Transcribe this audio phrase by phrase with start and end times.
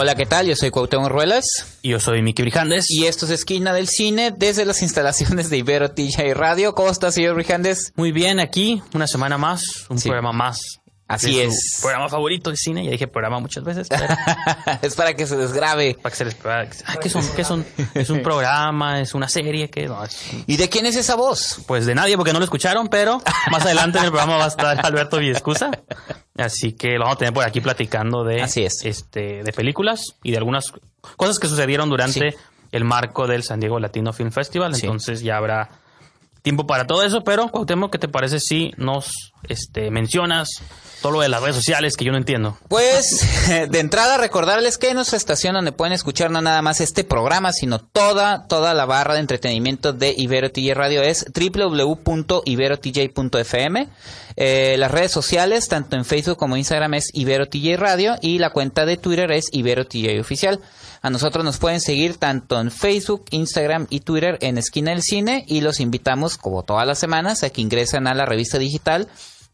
[0.00, 0.46] Hola, ¿qué tal?
[0.46, 2.88] Yo soy Cuauhtémoc Ruelas Y yo soy Miki Brijandes.
[2.88, 6.72] y esto es Esquina del Cine desde las instalaciones de Ibero TJ Radio.
[6.76, 7.92] ¿Cómo está, señor Brijandes?
[7.96, 10.04] Muy bien, aquí, una semana más, un Sí.
[10.08, 10.60] programa más.
[11.08, 11.78] Así es.
[11.80, 13.88] Programa favorito de cine, ya dije programa muchas veces.
[13.88, 14.06] pero
[14.82, 15.94] es para que se desgrabe.
[15.94, 16.48] para que se les que-
[16.86, 17.24] ah, ¿qué son?
[17.34, 17.64] ¿Qué son?
[17.94, 19.00] ¿Es un programa?
[19.00, 19.70] ¿Es una serie?
[19.70, 19.86] ¿Qué?
[19.86, 21.62] No, es- ¿Y de quién es esa voz?
[21.66, 24.48] pues de nadie porque no lo escucharon, pero más adelante en el programa va a
[24.48, 25.70] estar Alberto Villescusa.
[26.36, 28.84] Así que lo vamos a tener por aquí platicando de, Así es.
[28.84, 30.72] este, de películas y de algunas
[31.16, 32.36] cosas que sucedieron durante Sí.
[32.70, 34.74] el marco del San Diego Latino Film Festival.
[34.74, 34.84] Sí.
[34.86, 35.70] Entonces ya habrá
[36.42, 40.48] tiempo para todo eso, pero Cuauhtémoc, ¿qué te parece si nos este, mencionas
[41.00, 42.56] todo lo de las redes sociales que yo no entiendo?
[42.68, 43.26] Pues,
[43.70, 47.52] de entrada, recordarles que en nuestra estación donde pueden escuchar no nada más este programa,
[47.52, 53.88] sino toda, toda la barra de entretenimiento de Ibero TJ Radio es www.iberotj.fm.
[54.40, 58.50] Eh, las redes sociales, tanto en Facebook como Instagram, es Ibero TJ Radio y la
[58.50, 60.60] cuenta de Twitter es Ibero TJ Oficial.
[61.00, 65.44] A nosotros nos pueden seguir tanto en Facebook, Instagram y Twitter en Esquina del Cine
[65.46, 69.08] y los invitamos, como todas las semanas, a que ingresen a la revista digital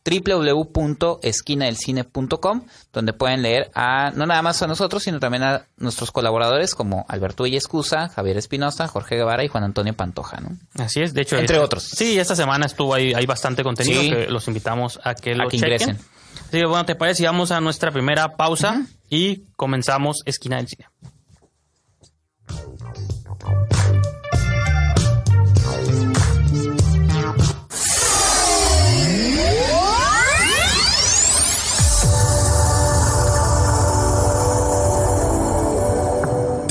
[0.04, 6.74] www.esquinadelcine.com, donde pueden leer a no nada más a nosotros, sino también a nuestros colaboradores
[6.74, 10.40] como Alberto Villescusa, Javier Espinosa, Jorge Guevara y Juan Antonio Pantoja.
[10.40, 10.50] ¿no?
[10.82, 11.38] Así es, de hecho.
[11.38, 11.84] Entre otros.
[11.84, 14.10] Sí, esta semana estuvo ahí, hay bastante contenido Sí.
[14.10, 15.72] que los invitamos a que lo que chequen.
[15.72, 15.98] ingresen.
[16.40, 17.24] Así que bueno, ¿te parece?
[17.24, 20.86] vamos a nuestra primera pausa y comenzamos Esquina del Cine.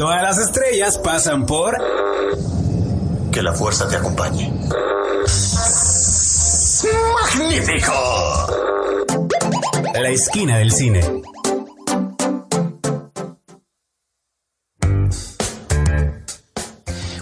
[0.04, 1.78] Todas las estrellas pasan por
[3.32, 4.52] Que la fuerza te acompañe.
[7.22, 7.94] ¡Magnífico!
[9.94, 11.00] la esquina del cine.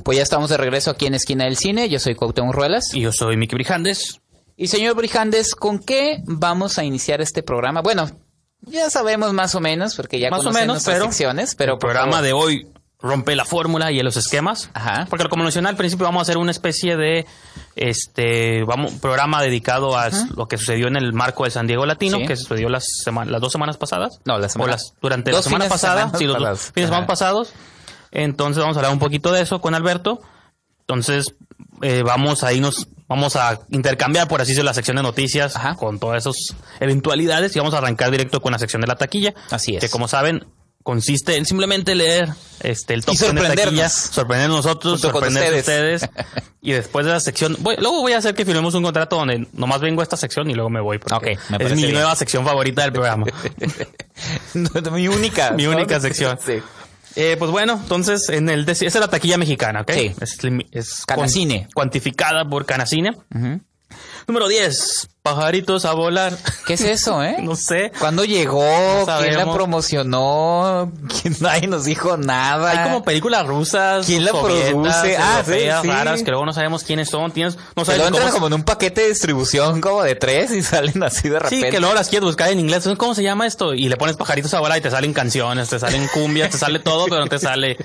[0.03, 1.87] Pues ya estamos de regreso aquí en Esquina del Cine.
[1.87, 2.95] Yo soy Cuauhtémoc Ruelas.
[2.95, 4.21] Y yo soy Miki Brijandes.
[4.57, 7.83] Y señor Brijandes, ¿con qué vamos a iniciar este programa?
[7.83, 8.09] Bueno,
[8.61, 11.73] ya sabemos más o menos, porque ya Más o conocen menos, nuestras pero secciones, pero
[11.73, 12.23] el programa favor.
[12.25, 12.67] de hoy
[12.99, 14.69] rompe la fórmula y los esquemas.
[14.75, 15.07] Ajá.
[15.09, 17.25] Porque como mencioné al principio vamos a hacer una especie de
[17.75, 22.17] este vamos programa dedicado a lo que sucedió en el marco de San Diego Latino,
[22.19, 22.27] Sí.
[22.27, 22.85] que sucedió las
[23.25, 24.19] las dos semanas pasadas.
[24.25, 26.85] No, la semana- O las, durante dos la semana pasada, sí, los dos fines de
[26.85, 27.53] semana pasados.
[28.11, 30.22] Entonces vamos a hablar un poquito de eso con Alberto.
[30.81, 31.33] Entonces
[31.81, 35.75] eh, vamos a irnos, vamos a intercambiar, por así decirlo, la sección de noticias Ajá.
[35.75, 39.33] con todas esas eventualidades y vamos a arrancar directo con la sección de la taquilla.
[39.49, 39.81] Así es.
[39.81, 40.45] Que como saben,
[40.83, 42.29] consiste en simplemente leer
[42.61, 43.91] este el top 10 de sorprendernos.
[43.91, 46.03] sorprendernos nosotros, sorprender a ustedes.
[46.03, 46.25] ustedes.
[46.61, 49.45] y después de la sección, voy- luego voy a hacer que firmemos un contrato donde
[49.53, 50.97] nomás vengo a esta sección y luego me voy.
[50.97, 51.93] Porque Ok, me es mi bien.
[51.93, 53.25] nueva sección favorita del programa.
[54.91, 55.51] Mi única.
[55.57, 56.38] mi única sección.
[56.45, 56.61] Sí.
[57.16, 59.91] Eh, pues bueno, entonces en el esa es la taquilla mexicana, ¿ok?
[59.91, 60.11] Sí.
[60.22, 60.38] Es,
[60.72, 61.63] es Canacine.
[61.63, 63.11] cuan- cuantificada por Canacine.
[64.28, 66.38] Número 10, pajaritos a volar.
[66.66, 67.38] ¿Qué es eso, eh?
[67.41, 67.91] no sé.
[68.00, 68.63] ¿Cuándo llegó?
[69.06, 70.91] No ¿Quién la promocionó?
[71.22, 72.72] ¿Quién nadie nos dijo nada?
[72.72, 74.06] Hay como películas rusas.
[74.06, 75.18] ¿Quién la produce?
[75.18, 75.88] Ah, sí, sí.
[75.88, 77.31] raras, que luego no sabemos quiénes son.
[77.31, 80.62] Tienes, no sabes cómo entran como en un paquete de distribución como de tres y
[80.63, 81.66] salen así de repente.
[81.66, 82.88] Sí, que luego las quieres buscar en inglés.
[82.97, 83.73] ¿Cómo se llama esto?
[83.73, 86.79] Y le pones pajaritos a volar y te salen canciones, te salen cumbias, te sale
[86.79, 87.78] todo, pero no te sale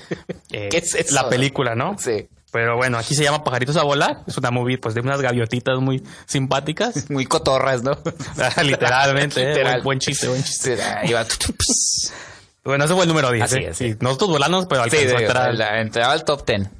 [0.53, 1.15] eh, ¿Qué es eso?
[1.15, 1.97] la película, ¿no?
[1.99, 2.29] Sí.
[2.53, 4.23] Pero bueno, aquí se llama Pajaritos a volar.
[4.27, 7.11] Es una movie pues de unas gaviotitas muy simpáticas.
[7.11, 7.99] Muy cotorras, ¿no?
[8.63, 9.43] Literalmente.
[9.43, 9.73] eh, Literal.
[9.75, 10.77] Buen, buen chiste, buen chiste.
[10.77, 10.83] Sí.
[11.09, 12.13] Sí,
[12.65, 13.45] Bueno, ese fue el número 10.
[13.45, 13.69] Así eh.
[13.71, 13.93] es, sí.
[13.93, 15.55] Sí, Nosotros volamos, pero alcanzó digo, entrar.
[15.55, 16.71] la- entraba al top ten.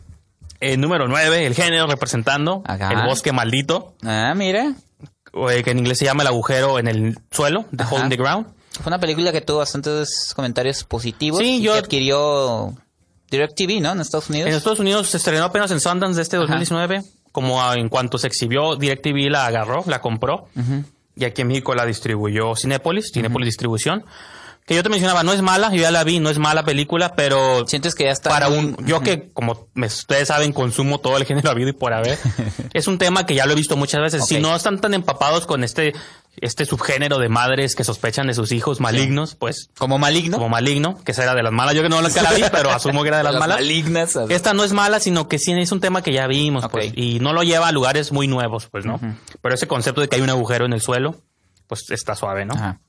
[0.61, 2.91] El número 9, el género representando Ajá.
[2.93, 3.95] el bosque maldito.
[4.05, 4.73] Ah, mira.
[5.51, 7.85] eh, que en inglés se llama el agujero en el suelo, The.
[7.91, 8.47] Hole in the Ground.
[8.73, 11.41] Fue una película que tuvo bastantes comentarios positivos.
[11.41, 12.75] Sí, y yo- que adquirió
[13.31, 13.93] DirecTV, ¿no?
[13.93, 14.49] En Estados Unidos.
[14.51, 17.03] En Estados Unidos se estrenó apenas en Sundance de este 2019.
[17.33, 20.49] Como a- en cuanto se exhibió, DirecTV la agarró, la compró.
[21.17, 24.05] Y aquí en México la distribuyó Cinépolis, Cinépolis Distribución.
[24.67, 27.15] Que yo te mencionaba, no es mala, yo ya la vi, no es mala película,
[27.15, 28.31] pero Sientes que ya está.
[28.31, 31.73] para muy- un yo que como me- ustedes saben consumo todo el género habido y
[31.73, 32.19] por haber
[32.75, 35.47] es un tema que ya lo he visto muchas veces si no están tan empapados
[35.47, 35.95] con este
[36.43, 40.37] este subgénero de madres que sospechan de sus hijos malignos pues Como maligno.
[40.37, 43.03] como maligno que esa era de las malas yo que no la vi pero asumo
[43.05, 44.17] que era de las, malas malignas.
[44.29, 46.73] esta no es mala sino que sí es un tema que ya vimos Ok.
[46.73, 49.01] pues y no lo lleva a lugares muy nuevos pues no
[49.41, 51.15] pero ese concepto de que hay un agujero en el suelo
[51.69, 52.81] pues está suave no Ajá.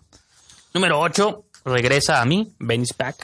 [0.73, 3.15] número 8 regresa a mí Benny's Back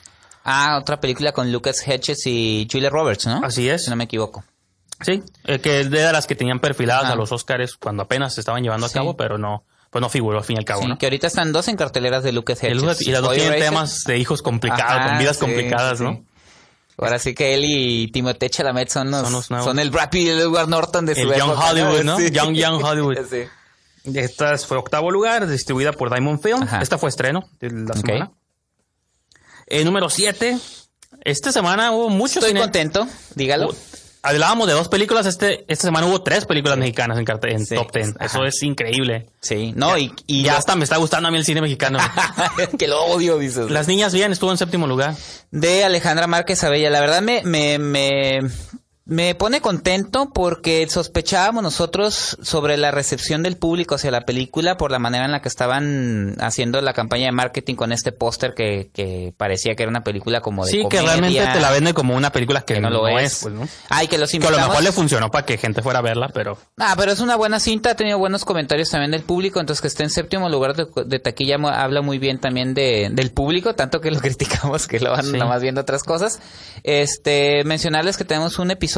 [0.45, 3.41] Ah, otra película con Lucas Hedges y Julia Roberts, ¿no?
[3.45, 3.85] Así es.
[3.85, 4.43] Si no me equivoco.
[5.01, 7.13] Sí, eh, que es de las que tenían perfiladas Ah.
[7.13, 8.97] a los Oscars cuando apenas se estaban llevando Sí.
[8.97, 10.97] a cabo, pero no, pues no figuró al fin y al cabo, Sí, ¿no?
[10.97, 13.01] que ahorita están dos en carteleras de Lucas Hedges.
[13.07, 16.03] y las dos tienen temas de hijos complicados, Ajá, con vidas sí, complicadas, sí.
[16.03, 16.25] ¿no?
[16.97, 20.27] Ahora sí que él y Timothée Chalamet son los, Son los son el Brad Pitt
[20.27, 22.17] y el Edward Norton de su El Young Hollywood, ¿no?
[22.19, 22.29] Sí.
[22.31, 23.17] Young, Young Hollywood.
[24.03, 26.63] Esta fue octavo lugar, distribuida por Diamond Film.
[26.63, 26.81] Ajá.
[26.81, 28.31] Esta fue estreno de la semana.
[29.67, 30.57] Eh, número siete.
[31.23, 33.73] Esta semana hubo muchos Estoy cine- contento, dígalo.
[34.25, 35.25] Hablábamos de dos películas.
[35.25, 37.75] Este, esta semana hubo tres películas mexicanas en, en Sí.
[37.75, 38.15] top ten.
[38.21, 39.29] Eso es increíble.
[39.41, 41.61] Sí, no, y, y Y ya lo- hasta me está gustando a mí el cine
[41.61, 41.99] mexicano.
[42.79, 43.69] que lo odio, dices.
[43.69, 45.15] Las niñas bien, estuvo en séptimo lugar.
[45.51, 46.89] de Alejandra Márquez Abella.
[46.89, 48.39] La verdad me, me, me,
[49.05, 54.91] me pone contento porque sospechábamos nosotros sobre la recepción del público hacia la película por
[54.91, 58.91] la manera en la que estaban haciendo la campaña de marketing con este póster que,
[58.93, 62.15] que parecía que era una película como de Sí, que realmente te la vende como
[62.15, 63.39] una película que, que no lo es.
[63.43, 63.67] pues, ¿no?
[63.89, 64.69] Ay, que los Que a lo invitamos.
[64.69, 67.59] mejor le funcionó para que gente fuera a verla, pero Ah, pero es una buena
[67.59, 70.87] cinta, ha tenido buenos comentarios también del público, entonces que esté en séptimo lugar de,
[71.05, 75.11] de taquilla habla muy bien también de, del público, tanto que lo criticamos que lo
[75.11, 75.31] van Sí.
[75.37, 76.39] nomás viendo otras cosas.
[76.83, 78.92] Este, mencionarles que tenemos un episodio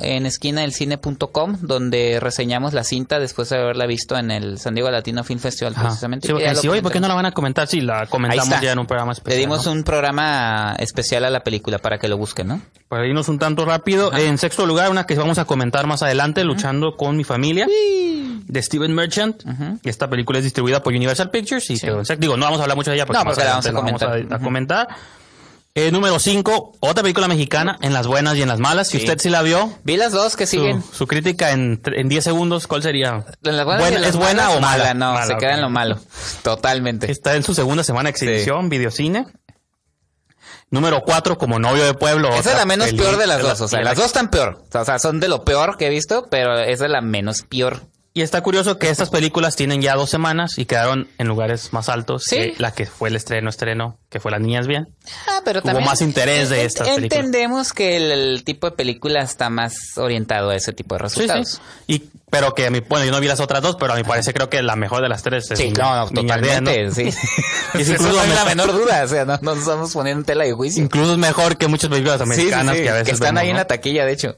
[0.00, 5.22] en esquinadelcine.com donde reseñamos la cinta después de haberla visto en el San Diego Latino
[5.24, 5.84] Film Festival Ajá.
[5.88, 6.28] precisamente.
[6.28, 7.66] Sí, sí, oye, ¿por qué no la van a comentar?
[7.68, 9.40] Sí, la comentamos ya en un programa Le especial.
[9.40, 9.72] dimos ¿no?
[9.72, 12.60] un programa especial a la película para que lo busquen, ¿no?
[12.88, 14.12] Para irnos un tanto rápido.
[14.12, 18.62] En sexto lugar, una que vamos a comentar más adelante, Luchando con mi familia, de
[18.62, 19.42] Steven Merchant.
[19.84, 22.16] Esta película es distribuida por Universal Pictures y sexto.
[22.16, 24.08] Digo, no vamos a hablar mucho de ella porque, No, más la vamos a comentar.
[24.30, 24.88] a, a comentar.
[25.76, 28.86] Eh, número 5, otra película mexicana, En las buenas y en las malas.
[28.86, 29.04] Si Sí.
[29.04, 30.84] usted sí la vio, Vi las dos que siguen.
[30.92, 33.24] su crítica en tre- en 10 segundos, ¿cuál sería?
[33.42, 34.94] En las buenas y Buena- en las ¿Es buena o mala?
[34.94, 35.98] No, Mala, se queda en lo malo.
[36.44, 37.10] Totalmente.
[37.10, 39.26] Está en su segunda semana de exhibición, videocine.
[40.70, 42.28] Número 4, como novio de pueblo.
[42.34, 43.60] Esa es la menos peli- peor de las la- dos.
[43.60, 44.62] O sea, las la- dos están peor.
[44.72, 47.80] O sea, son de lo peor que he visto, pero esa es la menos peor.
[48.16, 51.88] Y está curioso que estas películas tienen ya dos semanas y quedaron en lugares más
[51.88, 52.36] altos Sí.
[52.36, 54.86] que la que fue el estreno estreno, que fue Las Niñas Bien.
[55.26, 57.18] Ah, pero Hubo también más interés de estas películas.
[57.24, 61.60] Entendemos que el, el tipo de película está más orientado a ese tipo de resultados.
[61.88, 64.04] Y, pero que a mi, bueno, yo no vi las otras dos, pero a mi
[64.04, 66.70] parecer creo que la mejor de las tres es Sí, no, no, Niñas Bien, ¿no?
[66.70, 67.18] totalmente, sí.
[67.74, 70.24] Es Eso incluso no la menor duda, o sea, no no nos estamos poniendo en
[70.26, 70.80] tela de juicio.
[70.84, 73.42] Incluso es mejor que muchas películas Sí, sí, americanas sí, que a veces están vemos,
[73.42, 74.36] ahí en la taquilla, de hecho.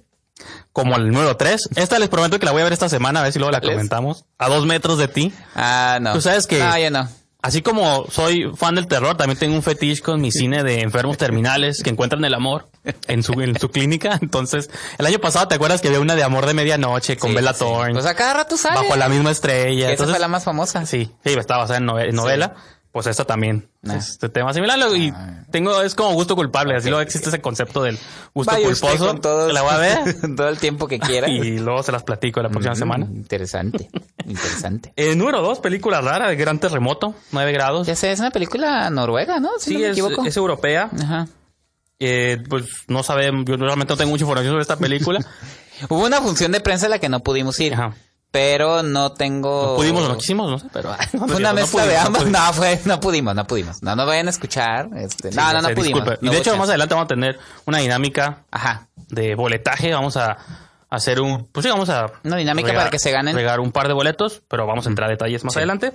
[0.72, 1.70] Como el número 3.
[1.76, 3.60] Esta les prometo que la voy a ver esta semana, a ver si luego la
[3.60, 4.24] comentamos.
[4.38, 5.32] A dos metros de ti.
[5.54, 6.12] Ah, no.
[6.12, 7.08] Tú sabes que- No, ya no.
[7.42, 11.16] Así como soy fan del terror, también tengo un fetiche con mi cine de enfermos
[11.16, 12.68] terminales que encuentran el amor
[13.06, 14.18] en su, en su clínica.
[14.22, 14.68] Entonces,
[14.98, 17.52] el año pasado, ¿te acuerdas que había una de amor de medianoche con Sí, Bella
[17.52, 17.60] sí.
[17.60, 17.92] Thorne?
[17.92, 18.80] Pues a cada rato sale.
[18.80, 19.84] bajo la misma estrella.
[19.84, 20.84] Esa Entonces, fue la más famosa.
[20.86, 22.54] Sí, sí, está basada en nove- en novela.
[22.96, 23.68] Pues esta también.
[23.86, 23.96] Ah.
[23.96, 24.78] Es este tema similar.
[24.96, 25.12] Y
[25.50, 26.74] tengo, es como gusto culpable.
[26.76, 27.98] Así luego existe ese concepto del
[28.32, 29.06] gusto Vaya culposo.
[29.08, 29.98] con todos- La voy a ver.
[30.36, 31.28] todo el tiempo que quiera.
[31.28, 33.04] y luego se las platico la próxima semana.
[33.04, 33.90] Interesante,
[34.24, 34.94] interesante.
[34.96, 37.86] Eh, número dos, película rara de Gran Terremoto, 9 grados.
[37.86, 39.50] Ya sé, es una película noruega, ¿no?
[39.58, 40.24] Si Sí, no me es, equivoco.
[40.24, 40.88] es europea.
[40.98, 41.28] Ajá.
[41.98, 45.20] Eh, pues no sabemos, yo realmente no tengo mucha información sobre esta película.
[45.90, 47.94] Hubo una función de prensa a la que no pudimos ir, Ajá.
[48.36, 49.68] Pero no tengo...
[49.68, 50.90] No pudimos o no quisimos, no sé, pero...
[51.14, 52.26] no, Fue una no mezcla pudimos, de no ambos.
[52.26, 53.82] No, fue, no pudimos, no pudimos.
[53.82, 54.90] No, no vayan a escuchar.
[54.94, 56.00] Este, Sí, no, no, no sé, pudimos.
[56.00, 56.18] disculpe.
[56.20, 58.88] no y de hecho, más adelante vamos a tener una dinámica Ajá.
[59.08, 59.90] de boletaje.
[59.90, 60.36] Vamos a
[60.90, 61.46] hacer un.
[61.46, 62.12] Pues sí, vamos a.
[62.24, 63.34] Una dinámica para que se ganen.
[63.34, 65.94] Regar un par de boletos, pero vamos a entrar a detalles más adelante.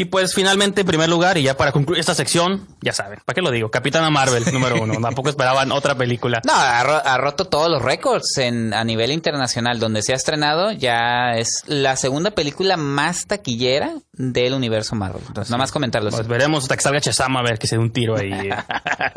[0.00, 3.34] Y pues finalmente, en primer lugar, y ya para concluir esta sección, ya saben, ¿para
[3.34, 3.70] qué lo digo?
[3.70, 4.94] Capitana Marvel, número uno.
[5.02, 6.40] Tampoco esperaban otra película.
[6.46, 9.78] No, ha, ro- ha roto todos los récords en, a nivel internacional.
[9.78, 15.22] Donde se ha estrenado, ya es la segunda película más taquillera del universo Marvel.
[15.28, 16.08] Entonces, nada más comentarlo.
[16.10, 18.32] Pues veremos hasta que salga Shazam a ver que se dé un tiro ahí.
[18.48, 18.54] eh,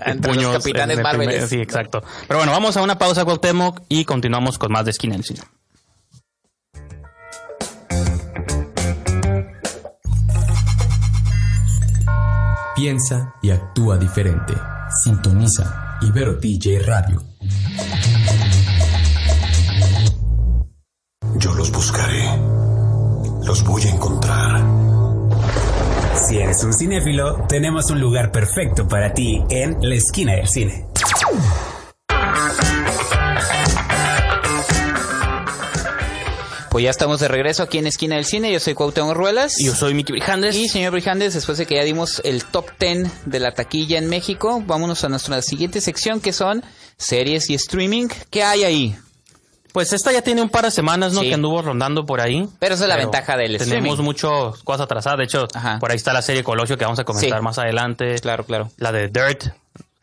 [0.06, 1.28] Entre los capitanes en el Marveles.
[1.36, 2.04] primer- Sí, exacto.
[2.28, 5.40] Pero bueno, vamos a una pausa, Cuauhtémoc, y continuamos con más de Esquina del Cine.
[12.84, 14.54] Piensa y actúa diferente.
[15.06, 17.24] Sintoniza Ibero TJ Radio.
[21.38, 22.26] Yo los buscaré.
[23.46, 24.62] Los voy a encontrar.
[26.28, 30.86] Si eres un cinéfilo, tenemos un lugar perfecto para ti en la esquina del cine.
[36.74, 38.52] Pues ya estamos de regreso aquí en Esquina del Cine.
[38.52, 39.60] Yo soy Cuauhtémoc Ruelas.
[39.62, 40.56] Y yo soy Mickey Brijandes.
[40.56, 44.10] Y señor Brijandes, después de que ya dimos el top 10 de la taquilla en
[44.10, 46.64] México, vámonos a nuestra siguiente sección que son
[46.98, 48.08] series y streaming.
[48.32, 48.96] ¿Qué hay ahí?
[49.72, 51.22] Pues esta ya tiene un par de semanas, ¿no?
[51.22, 51.28] Sí.
[51.28, 52.50] Que anduvo rondando por ahí.
[52.58, 54.04] Pero esa es la ventaja del Tenemos streaming.
[54.04, 55.20] muchas cosas atrasadas.
[55.20, 55.78] De hecho, Ajá.
[55.80, 57.44] por ahí está la serie Colosio que vamos a comentar Sí.
[57.44, 58.16] más adelante.
[58.20, 58.72] Claro, claro.
[58.78, 59.54] La de Dirt,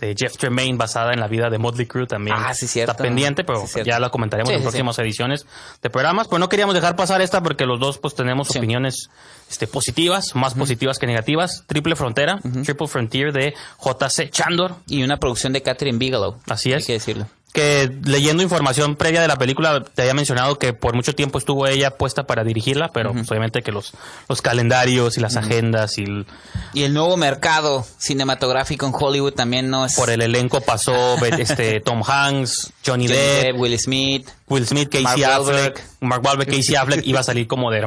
[0.00, 2.36] de Jeff Tremaine, basada en la vida de Motley Crue también.
[2.38, 2.92] Ah, sí, cierto.
[2.92, 5.46] Está pendiente, pero Sí, ya la comentaremos Sí, en sí, próximas ediciones
[5.82, 6.26] de programas.
[6.28, 9.10] Pues no queríamos dejar pasar esta porque los dos pues tenemos opiniones
[9.50, 11.64] este, positivas, más positivas que negativas.
[11.66, 14.30] Triple Frontera, Triple Frontier de J.C.
[14.30, 14.76] Chandor.
[14.86, 16.36] Y una producción de Catherine Bigelow.
[16.48, 16.86] Así Hay es.
[16.86, 17.26] que decirlo.
[17.52, 21.66] Que leyendo información previa de la película te había mencionado que por mucho tiempo estuvo
[21.66, 23.92] ella puesta para dirigirla, pero pues, obviamente que los,
[24.28, 26.26] los calendarios y las agendas y el-
[26.74, 29.94] Y el nuevo mercado cinematográfico en Hollywood también no es...
[29.94, 34.28] por el elenco pasó este Tom Hanks, Johnny, Johnny Depp, Depp, Will Smith.
[34.48, 35.82] Will Smith, Casey Mark Affleck.
[36.00, 37.80] Mark Wahlberg, Casey Affleck iba a salir como de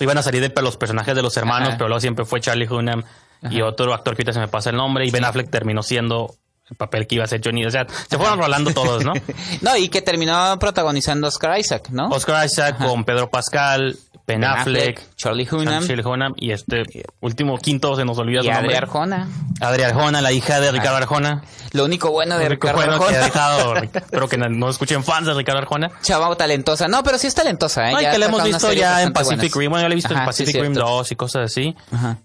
[0.00, 3.04] iban a salir de los personajes de los hermanos, pero luego siempre fue Charlie Hunnam
[3.50, 6.34] y otro actor que ahorita se me pasa el nombre y Ben Affleck terminó siendo
[6.70, 9.12] el papel que iba a ser Johnny, o sea, se fueron rolando todos, ¿no?
[9.60, 12.08] No, y que terminó protagonizando Oscar Isaac, ¿no?
[12.08, 13.96] Oscar Isaac con Pedro Pascal,
[14.26, 16.84] Ben, Ben Affleck, Charlie Hunnam Shirley Hunnam y este
[17.20, 18.66] último quinto se nos olvida y su nombre.
[18.68, 19.28] Adria Arjona.
[19.60, 21.42] Adria Arjona, la hija de Ricardo Arjona.
[21.72, 23.24] Lo único bueno de Lo único Ricardo bueno que Arjona.
[23.24, 23.74] dejado,
[24.04, 25.90] espero que no, escuchen fans de Ricardo Arjona.
[26.02, 26.86] Chava talentosa.
[26.86, 27.94] No, pero sí es talentosa, ¿eh?
[27.96, 29.56] Ay, Ya que la hemos visto ya en Pacific buenas.
[29.56, 29.70] Rim.
[29.70, 30.90] Bueno, yo la he visto Ajá, en sí, Pacific Rim cierto.
[30.90, 31.76] 2 y cosas así.
[31.92, 32.18] Ajá.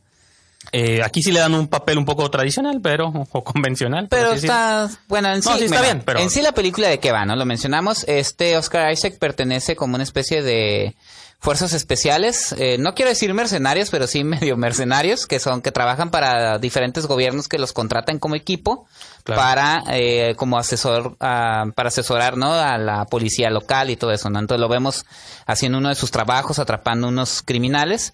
[0.78, 4.08] Eh, aquí sí le dan un papel un poco tradicional, pero o convencional.
[4.10, 6.90] Pero está, bueno, en sí, No, sí está mira, bien, pero- en sí la película
[6.90, 7.36] de qué va, ¿no?
[7.36, 10.96] Lo mencionamos, este Oscar Isaac pertenece como una especie de
[11.40, 16.10] fuerzas especiales, eh, no quiero decir mercenarios, pero sí medio mercenarios, que son, que trabajan
[16.10, 18.86] para diferentes gobiernos que los contratan como equipo
[19.24, 19.42] Claro.
[19.42, 22.52] para, eh, como asesor, ah, para asesorar, ¿no?
[22.54, 24.40] A la policía local y todo eso, ¿no?
[24.40, 25.06] Entonces lo vemos
[25.46, 28.14] haciendo uno de sus trabajos, atrapando unos criminales.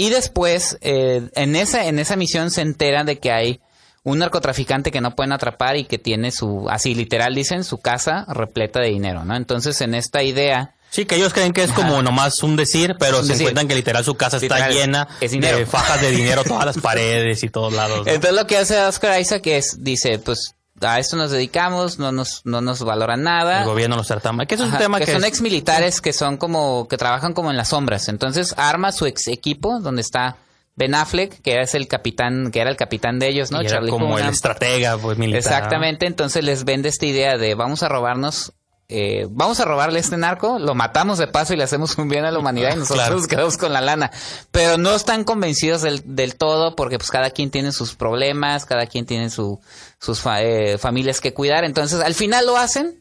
[0.00, 3.60] Y después, eh, en esa, en esa misión se entera de que hay
[4.02, 8.24] un narcotraficante que no pueden atrapar y que tiene su, así literal dicen, su casa
[8.26, 9.36] repleta de dinero, ¿no?
[9.36, 13.18] Entonces, en esta idea, Sí, que ellos creen que es como nomás un decir, pero
[13.18, 13.42] Un se decir.
[13.42, 17.44] encuentran que literal su casa está llena es de fajas de dinero, todas las paredes
[17.44, 18.06] y todos lados.
[18.06, 18.10] ¿no?
[18.10, 22.42] entonces lo que hace Oscar Isaac es, dice, pues, a esto nos dedicamos, no nos,
[22.44, 23.60] no nos valoran nada.
[23.60, 24.46] El gobierno los trata mal.
[24.46, 26.96] Que es Ajá, un tema que, que, son es- ex militares que son como, que
[26.96, 28.08] trabajan como en las sombras.
[28.08, 30.36] Entonces arma su ex equipo, donde está
[30.76, 33.60] Ben Affleck, que es el capitán, que era el capitán de ellos, ¿no?
[33.60, 35.38] y era Charlie como el estratega pues, militar.
[35.40, 38.52] Exactamente, entonces les vende esta idea de vamos a robarnos,
[38.90, 42.24] eh, vamos a robarle este narco, lo matamos de paso y le hacemos un bien
[42.24, 43.16] a la humanidad y nosotros Claro.
[43.16, 44.10] nos quedamos con la lana.
[44.50, 48.86] Pero no están convencidos del, del todo porque pues cada quien tiene sus problemas, cada
[48.86, 49.60] quien tiene su,
[49.98, 51.64] sus fa- eh, familias que cuidar.
[51.64, 52.99] Entonces al final lo hacen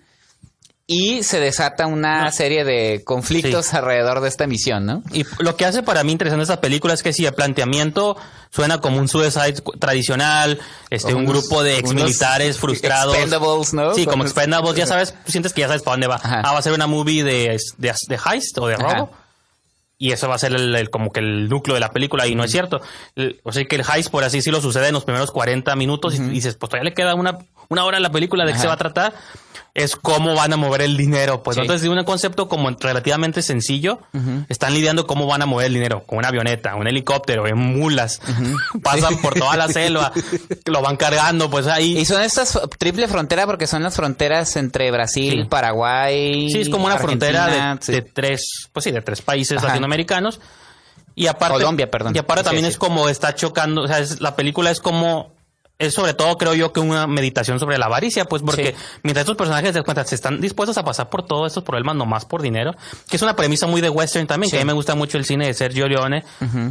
[0.92, 3.76] y se desata una serie de conflictos Sí.
[3.78, 5.04] alrededor de esta misión, ¿no?
[5.14, 8.18] Y lo que hace para mí interesante esta película es que si el planteamiento
[8.50, 13.14] suena como un suicide tradicional, este, un grupo de ex militares unos frustrados.
[13.16, 13.94] Expendables, ¿no?
[13.94, 16.16] Sí, como Expendables, ya sabes, tú sientes que ya sabes para dónde va.
[16.16, 16.42] Ajá.
[16.44, 18.96] Ah, va a ser una movie de, de, de heist o de Ajá.
[18.96, 19.12] robo.
[20.02, 22.34] Y eso va a ser el, el- como que el núcleo de la película y
[22.34, 22.82] no es cierto.
[23.16, 26.16] El- o sea que el heist, por así decirlo, sucede en los primeros 40 minutos
[26.16, 28.62] y dices, pues todavía le queda una, una hora en la película de qué Ajá.
[28.62, 29.14] se va a tratar.
[29.76, 31.44] Es cómo van a mover el dinero.
[31.44, 31.62] Pues Sí.
[31.62, 34.00] entonces de un concepto como relativamente sencillo,
[34.50, 36.04] están lidiando cómo van a mover el dinero.
[36.06, 38.20] Con una avioneta, un helicóptero, en mulas.
[38.84, 40.12] Pasan por toda la selva,
[40.66, 41.98] lo van cargando, pues ahí.
[41.98, 45.48] Y son estas triple frontera porque son las fronteras entre Brasil, Sí.
[45.50, 46.50] Paraguay.
[46.52, 47.92] Sí, es como una frontera de, sí.
[47.92, 49.68] de tres, pues sí, de tres países Ajá.
[49.68, 50.40] latinoamericanos.
[51.16, 52.16] Y aparte, Colombia, perdón.
[52.16, 55.34] Y aparte también es como está chocando, o sea, es- la película es como,
[55.80, 59.00] es sobre todo creo yo que una meditación sobre la avaricia, pues porque Sí.
[59.04, 62.26] mientras estos personajes se cuenta, se están dispuestos a pasar por todos estos problemas nomás
[62.26, 62.76] por dinero,
[63.10, 65.24] que es una premisa muy de western también, que a mí me gusta mucho el
[65.26, 66.24] cine de Sergio Leone,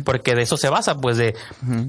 [0.04, 1.34] porque de eso se basa, pues de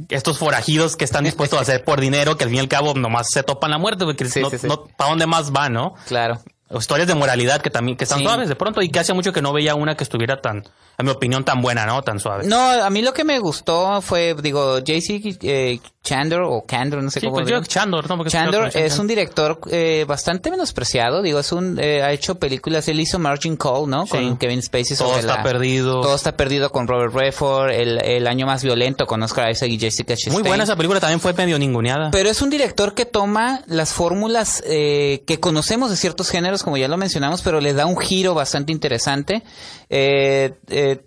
[0.09, 2.93] estos forajidos que están dispuestos a hacer por dinero, que al fin y al cabo
[2.93, 5.95] nomás se topan la muerte, porque Sí, no, no- ¿para dónde más va, no?
[6.07, 6.39] Claro.
[6.77, 8.25] Historias de moralidad que también que están Sí.
[8.25, 10.63] suaves de pronto y que hace mucho que no veía una que estuviera tan
[10.97, 14.01] en mi opinión tan buena no tan suave No, a mí lo que me gustó
[14.01, 17.59] fue, digo, JC eh, Chandor o Candor, no sé sí cómo pues digo.
[17.59, 21.51] yo Chandor no Porque Chandor creo que es un director eh, bastante menospreciado, digo, es
[21.51, 24.05] un eh, ha hecho películas, él hizo Margin Call, ¿no?
[24.05, 24.11] Sí.
[24.11, 26.01] Con Kevin Spacey Todo sobre está la- perdido.
[26.01, 29.79] Todo está perdido con Robert Redford, el, el año más violento con Oscar Isaac y
[29.79, 30.33] Jessica Chastain.
[30.33, 33.93] muy buena esa película también fue medio ninguneada Pero es un director que toma las
[33.93, 37.97] fórmulas eh, que conocemos de ciertos géneros, como ya lo mencionamos, pero le da un
[37.97, 39.43] giro bastante interesante.
[39.89, 41.01] Eh, eh,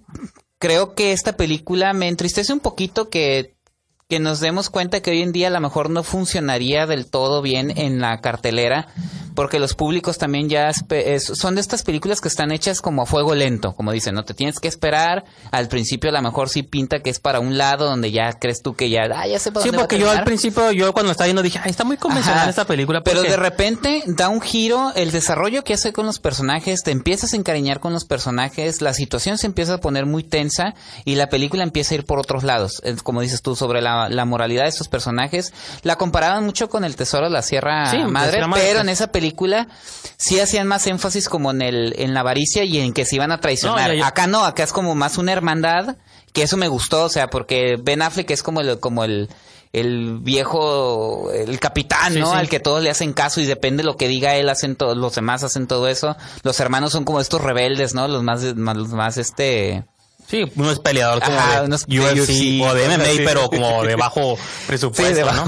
[0.59, 3.55] creo que esta película me entristece un poquito que,
[4.13, 7.41] que nos demos cuenta que hoy en día a lo mejor no funcionaría del todo
[7.41, 8.89] bien en la cartelera,
[9.35, 13.35] porque los públicos también ya son de estas películas que están hechas como a fuego
[13.35, 17.01] lento, como dicen, no te tienes que esperar, al principio a lo mejor sí pinta
[17.01, 19.73] que es para un lado donde ya crees tú que ya, ah, ya para Sí,
[19.73, 20.25] porque yo al terminar".
[20.25, 22.51] principio, yo cuando estaba viendo dije, ay, está muy convencional Ajá.
[22.51, 23.03] esta película.
[23.03, 27.33] Pero de repente da un giro, el desarrollo que hace con los personajes, te empiezas
[27.33, 30.75] a encariñar con los personajes, la situación se empieza a poner muy tensa
[31.07, 32.83] y la película empieza a ir por otros lados.
[33.03, 35.53] Como dices tú, sobre la, la moralidad de estos personajes.
[35.83, 38.75] La comparaban mucho con El Tesoro de la Sierra Sí, Madre, pero pues.
[38.77, 39.69] en esa película
[40.17, 43.33] sí hacían más énfasis como en, el, en la avaricia y en que se iban
[43.33, 43.95] a traicionar.
[43.97, 44.05] No.
[44.05, 45.97] Acá no, acá es como más una hermandad,
[46.33, 49.29] que eso me gustó, o sea, porque Ben Affleck es como el, como el,
[49.73, 52.31] el viejo, el capitán, Sí, ¿no?
[52.33, 52.37] sí.
[52.37, 54.95] Al que todos le hacen caso y depende de lo que diga él, hacen todo,
[54.95, 56.17] los demás hacen todo eso.
[56.43, 58.09] Los hermanos son como estos rebeldes, ¿no?
[58.09, 59.85] Los más, más- los más este...
[60.33, 63.23] Sí, uno es peleador como Ajá, de unos UFC, UFC, o de MMA, sí.
[63.23, 65.27] pero como de bajo presupuesto, Sí, de ¿no?
[65.27, 65.45] bajo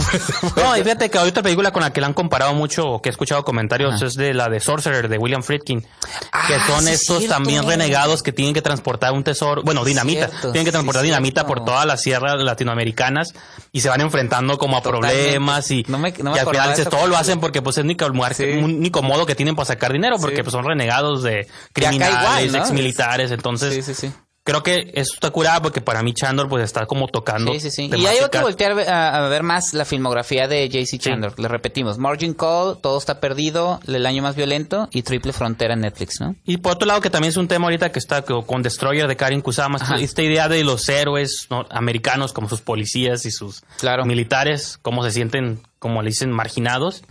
[0.57, 3.09] No, y fíjate que hay otra película con la que la han comparado mucho, que
[3.09, 5.88] he escuchado comentarios, es de la de Sorcerer, de William Friedkin, que
[6.33, 10.29] Ah, son sí, es estos también renegados que tienen que transportar un tesoro, bueno, dinamita,
[10.29, 13.33] cierto, tienen que transportar dinamita por todas las sierras latinoamericanas
[13.73, 15.17] y se van enfrentando como a Totalmente.
[15.17, 17.79] problemas y, No me- no me y al final dices, todo lo hacen porque pues
[17.79, 21.41] es el único, único modo que tienen para sacar dinero, porque pues son renegados de
[21.41, 22.59] igual, criminales, ¿no?
[22.59, 24.12] ex militares, entonces Sí, sí, sí.
[24.46, 27.50] Creo que eso está curada porque para mí Chandler pues está como tocando.
[27.54, 27.84] Sí, sí, sí.
[27.84, 28.20] Y temáticas.
[28.24, 31.32] hay que voltear a, a ver más la filmografía de JC Chandler.
[31.38, 35.80] Le repetimos, Margin Call, Todo está perdido, El año más violento y Triple Frontera en
[35.80, 36.36] Netflix, ¿no?
[36.44, 39.08] Y por otro lado que también es un tema ahorita que está co- con Destroyer
[39.08, 39.96] de Karin Kusama, Ajá.
[39.96, 41.64] esta idea de los héroes ¿no?
[41.70, 44.04] americanos como sus policías y sus Claro.
[44.04, 47.02] militares, cómo se sienten, como le dicen, marginados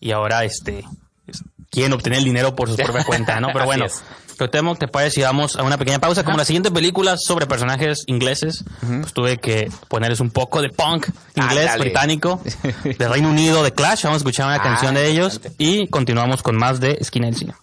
[0.00, 0.84] y ahora este es-
[1.70, 3.48] quieren obtener el dinero por su propia cuenta, ¿no?
[3.52, 3.86] Pero bueno,
[4.38, 6.24] lo temo, ¿te parece si vamos a una pequeña pausa?
[6.24, 8.64] Como la siguiente película sobre personajes ingleses,
[9.00, 12.40] pues tuve que ponerles un poco de punk inglés, británico,
[12.84, 14.02] de Reino Unido, de Clash.
[14.04, 17.36] Vamos a escuchar una Ah, canción de ellos y continuamos con más de Esquina del
[17.36, 17.54] Cine.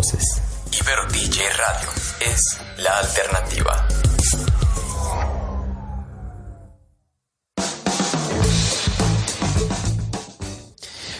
[0.00, 0.40] Voces.
[0.80, 1.88] Ibero DJ Radio
[2.20, 3.86] es la alternativa.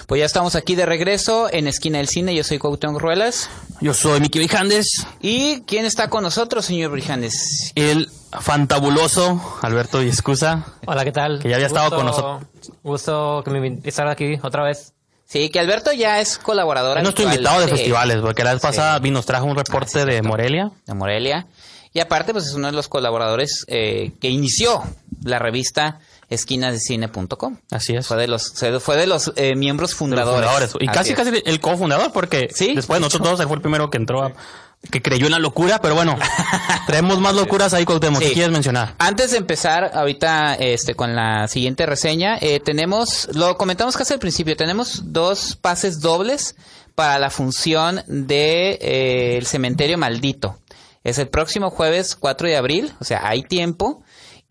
[0.07, 2.35] Pues ya estamos aquí de regreso en Esquina del Cine.
[2.35, 3.51] Yo soy Cuauhtémoc Ruelas.
[3.83, 7.73] Yo soy Miki Brijandes, ¿Y quién está con nosotros, señor Brijandes?
[7.75, 10.64] el fantabuloso Alberto Viescusa.
[10.87, 11.40] Hola, ¿qué tal?
[11.40, 12.45] Que ya había estado con nosotros.
[12.83, 14.95] Gusto que me estar aquí otra vez.
[15.31, 18.99] Sí, que Alberto ya es colaborador Es nuestro invitado de festivales, porque la vez pasada
[18.99, 20.73] nos trajo un reporte de Morelia.
[20.87, 21.47] de Morelia.
[21.93, 24.83] Y aparte, pues es uno de los colaboradores eh, que inició
[25.23, 27.59] la revista esquinasdecine.com.
[27.71, 28.07] Así es.
[28.09, 30.71] Fue de los, fue de los eh, miembros de los fundadores.
[30.71, 30.75] fundadores.
[30.81, 31.43] Y Así casi, es.
[31.43, 34.33] casi el cofundador, porque Sí, después de nosotros él fue el primero que entró, a-
[34.90, 36.16] que creyó en la locura, pero bueno,
[36.87, 38.29] traemos más locuras ahí, Cuauhtémoc, Sí.
[38.29, 38.95] ¿qué quieres mencionar?
[38.99, 44.19] Antes de empezar ahorita este con la siguiente reseña, eh, tenemos, lo comentamos casi al
[44.19, 46.57] principio, tenemos dos pases dobles
[46.95, 50.59] para la función de eh, El Cementerio Maldito.
[51.05, 54.03] Es el próximo jueves 4 de abril, o sea, hay tiempo.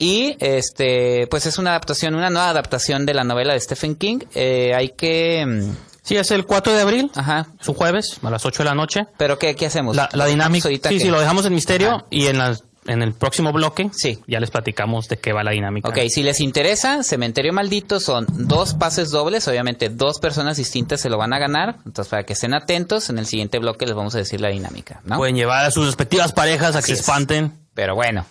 [0.01, 4.19] Y este, pues es una adaptación, una nueva adaptación de la novela de Stephen King.
[4.33, 5.71] Eh, hay que, mm,
[6.09, 7.45] Sí, es el 4 de abril, ajá.
[7.61, 9.05] es un jueves, a las 8 de la noche.
[9.17, 9.95] Pero qué, qué hacemos?
[9.95, 12.05] La, la ¿Lo dinámica, sí, que- sí, lo dejamos en misterio Ajá.
[12.09, 14.17] y en, las, en el próximo bloque Sí.
[14.25, 15.87] ya les platicamos de qué va la dinámica.
[15.87, 21.09] Ok, si les interesa, Cementerio Maldito son dos pases dobles, obviamente dos personas distintas se
[21.09, 24.15] lo van a ganar, entonces para que estén atentos, en el siguiente bloque les vamos
[24.15, 25.17] a decir la dinámica, ¿no?
[25.17, 26.99] Pueden llevar a sus respectivas parejas a que Así se es.
[27.01, 27.53] espanten.
[27.75, 28.25] Pero bueno,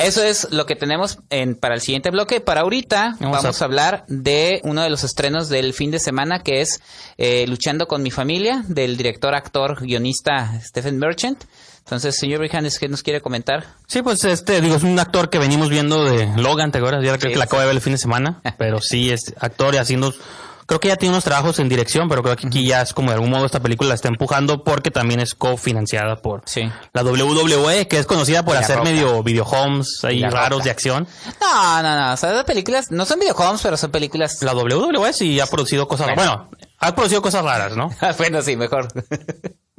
[0.00, 2.40] eso es lo que tenemos en, para el siguiente bloque.
[2.40, 3.66] Para ahorita Vamos vamos, a- a...
[3.66, 6.80] hablar de uno de los estrenos del fin de semana que es
[7.18, 11.42] eh, Luchando con mi familia, del director, actor, guionista Stephen Merchant.
[11.80, 13.66] Entonces, señor Brijandes, ¿qué nos quiere comentar?
[13.88, 17.02] Sí, pues este, digo, es un actor que venimos viendo de Logan, ¿te acuerdas?
[17.04, 19.74] Ya creo que la acabo de ver el fin de semana, pero sí es actor
[19.74, 20.14] y haciendo,
[20.70, 23.08] creo que ya tiene unos trabajos en dirección, pero creo que aquí ya es como
[23.10, 26.70] de algún modo esta película la está empujando porque también es cofinanciada por Sí.
[26.92, 28.88] la WWE, que es conocida por hacer Roca.
[28.88, 30.64] medio videohomes ahí raros Roca.
[30.66, 31.08] de acción.
[31.40, 34.40] No, no, no, o sea, las películas no son videojuegos, pero son películas...
[34.42, 36.48] La WWE sí ha producido cosas, Bueno.
[36.48, 37.90] bueno, ha producido cosas raras, ¿no?
[38.18, 38.86] bueno, sí, mejor.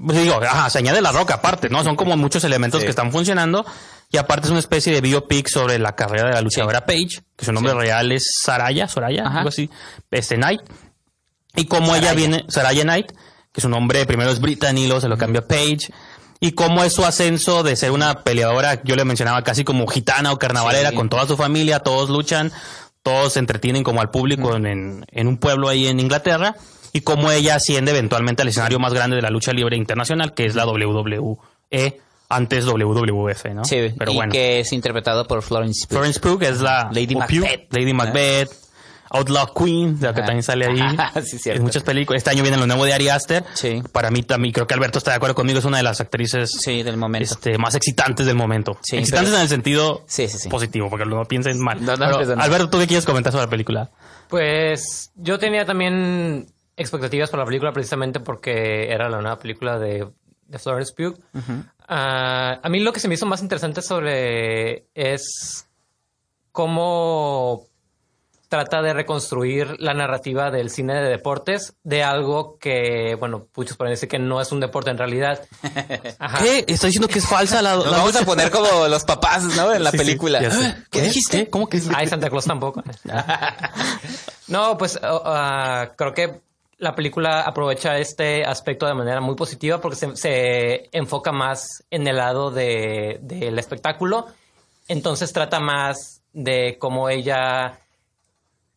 [0.06, 1.84] Pues digo, ajá, se añade la roca aparte, ¿no?
[1.84, 2.86] Son como muchos elementos Sí.
[2.86, 3.66] que están funcionando.
[4.10, 7.46] Y aparte es una especie de biopic sobre la carrera de la luchadora Paige, que
[7.46, 9.38] su nombre real es Saraya, Soraya, Ajá.
[9.38, 9.70] algo así,
[10.10, 10.62] este Knight.
[11.56, 13.12] Y cómo ella viene, Saraya Knight,
[13.54, 15.94] que su nombre primero es Brittany, luego se lo cambia a Paige.
[16.40, 20.32] Y cómo es su ascenso de ser una peleadora, yo le mencionaba casi como gitana
[20.32, 20.96] o carnavalera, Sí.
[20.96, 22.52] con toda su familia, todos luchan,
[23.04, 26.56] todos se entretienen como al público en un pueblo ahí en Inglaterra.
[26.94, 30.46] Y cómo ella asciende eventualmente al escenario más grande de la lucha libre internacional, que
[30.46, 31.38] es la WWE,
[32.30, 33.66] antes WWF, ¿no?
[33.66, 34.32] Sí, pero y bueno.
[34.32, 35.96] que es interpretado por Florence Pugh.
[35.98, 37.68] Florence Pugh es la Lady Macbeth.
[37.74, 38.50] Lady Macbeth,
[39.10, 40.80] Outlaw Queen, de la que también sale ahí.
[41.26, 41.58] Sí, cierto.
[41.60, 42.20] En muchas películas.
[42.20, 43.44] Este año viene lo nuevo de Ari Aster.
[43.54, 43.82] Sí.
[43.92, 46.52] Para mí también, creo que Alberto está de acuerdo conmigo, es una de las actrices
[46.52, 47.34] Sí, del momento.
[47.34, 48.78] este, más excitantes del momento.
[48.82, 50.48] Sí, excitantes pero- en el sentido Sí, sí, sí.
[50.50, 51.84] positivo, porque no piensen mal.
[51.84, 52.46] No, no Pero, piensen mal.
[52.46, 53.90] Alberto, ¿tú qué quieres comentar sobre la película?
[54.30, 56.48] Pues yo tenía también
[56.82, 60.08] expectativas para la película precisamente porque era la nueva película de,
[60.48, 61.18] de Florence Pugh.
[61.88, 65.68] Ah, a mí lo que se me hizo más interesante sobre es
[66.52, 67.66] cómo
[68.52, 73.94] trata de reconstruir la narrativa del cine de deportes de algo que, bueno, muchos pueden
[73.94, 75.40] decir que no es un deporte en realidad.
[76.20, 76.40] Ajá.
[76.44, 76.66] ¿Qué?
[76.68, 79.74] Está diciendo que es falsa la, Nos la vamos a poner como los papás, ¿no?
[79.74, 80.42] En la Sí, película.
[80.90, 81.50] ¿Qué dijiste?
[81.50, 82.84] ¿Cómo que Ay, Santa Claus tampoco.
[84.50, 86.42] no, pues uh, creo que
[86.82, 92.18] la película aprovecha este aspecto de manera muy positiva porque se, enfoca más en el
[92.18, 94.26] lado de- del espectáculo.
[94.88, 97.80] Entonces trata más de cómo ella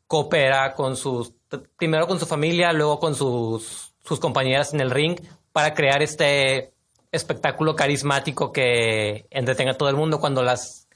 [0.07, 1.33] coopera con sus,
[1.79, 5.19] primero con su familia, luego con sus, sus compañeras en el ring
[5.51, 6.75] para crear este
[7.11, 10.89] espectáculo carismático que entretenga a todo el mundo cuando las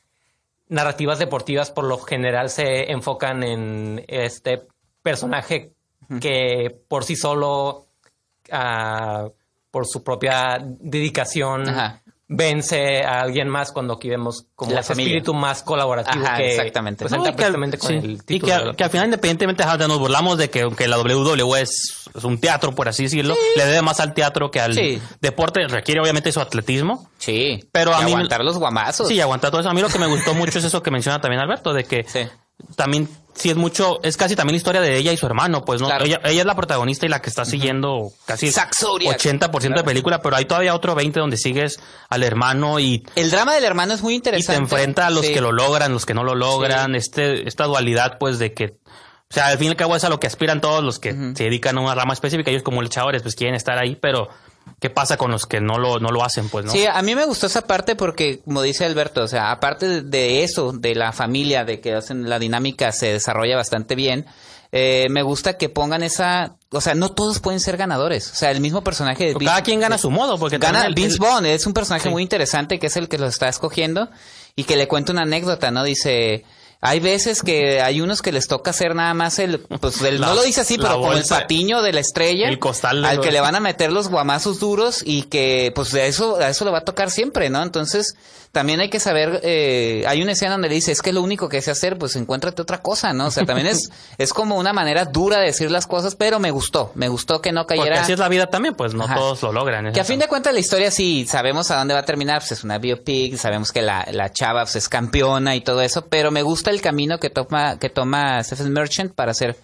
[0.68, 4.66] narrativas deportivas por lo general se enfocan en este
[5.02, 5.72] personaje
[6.20, 7.86] que por sí solo,
[8.50, 9.28] ah,
[9.70, 12.02] por su propia dedicación, Ajá.
[12.30, 15.10] vence a alguien más cuando aquí vemos como familia.
[15.12, 17.04] espíritu más colaborativo Ajá, que exactamente.
[17.04, 18.84] presenta No, y que al- perfectamente con sí, el y que, de al- la- que
[18.84, 22.88] al final, independientemente, nos burlamos de que aunque la WWE es, es un teatro, por
[22.88, 25.00] así decirlo, le debe más al teatro que al Sí.
[25.20, 25.66] deporte.
[25.68, 27.08] Requiere obviamente su atletismo.
[27.18, 27.60] Sí.
[27.72, 29.08] Pero a Y mí aguantar los guamazos.
[29.08, 29.70] Sí, aguantar todo eso.
[29.70, 32.04] A mí lo que me gustó mucho es eso que menciona también Alberto, de que
[32.04, 32.20] Sí.
[32.76, 35.80] también, sí es mucho, es casi también la historia de ella y su hermano, pues,
[35.80, 35.86] ¿no?
[35.86, 36.04] Claro.
[36.04, 39.18] Ella, ella es la protagonista y la que está siguiendo casi Zodiac.
[39.20, 43.54] 80% de película, pero hay todavía otro 20 donde sigues al hermano y El drama
[43.54, 44.52] del hermano es muy y interesante.
[44.58, 45.32] te enfrenta a los Sí.
[45.32, 48.76] que lo logran, los que no lo logran, este, esta dualidad pues de que
[49.30, 51.12] O sea, al fin y al cabo es a lo que aspiran todos los que
[51.12, 52.50] se dedican a una rama específica.
[52.50, 54.28] Ellos como luchadores pues quieren estar ahí, pero
[54.80, 56.48] ¿qué pasa con los que no lo, no lo hacen?
[56.48, 56.72] Pues, ¿no?
[56.72, 60.44] Sí, a mí me gustó esa parte porque, como dice Alberto, o sea, aparte de-
[60.44, 64.26] eso, de la familia, de que hacen la dinámica se desarrolla bastante bien,
[64.70, 68.30] eh, me gusta que pongan esa, o sea, no todos pueden ser ganadores.
[68.30, 70.84] O sea, el mismo personaje de Pero cada quien gana a su modo, porque Gana
[70.84, 72.10] el- Vince el- Vaughn, es un personaje Sí.
[72.10, 74.10] muy interesante que es el que lo está escogiendo
[74.56, 75.84] y que le cuenta una anécdota, ¿no?
[75.84, 76.44] Dice,
[76.80, 80.28] hay veces que hay unos que les toca hacer nada más el, pues el- La-
[80.28, 83.08] no lo dice así, pero como el bolsa, patiño de la estrella, el costal de
[83.08, 86.48] al que le van a meter los guamazos duros y que pues a eso, a
[86.48, 87.62] eso le va a tocar siempre, ¿no?
[87.62, 88.14] Entonces,
[88.52, 91.48] también hay que saber, eh, hay una escena donde le dice, es que lo único
[91.48, 93.26] que sé hacer, pues encuéntrate otra cosa, ¿no?
[93.26, 96.50] O sea, también es, es como una manera dura de decir las cosas, pero me
[96.50, 98.00] gustó, me gustó que no Porque cayera.
[98.00, 99.14] así es la vida también, pues no Ajá.
[99.14, 99.92] todos lo logran.
[99.92, 102.52] Que a fin de cuentas la historia sí sabemos a dónde va a terminar, pues
[102.52, 106.30] es una biopic, sabemos que la, la chava pues, es campeona y todo eso, pero
[106.30, 109.56] me gusta el camino que toma, que toma Stephen Merchant para hacer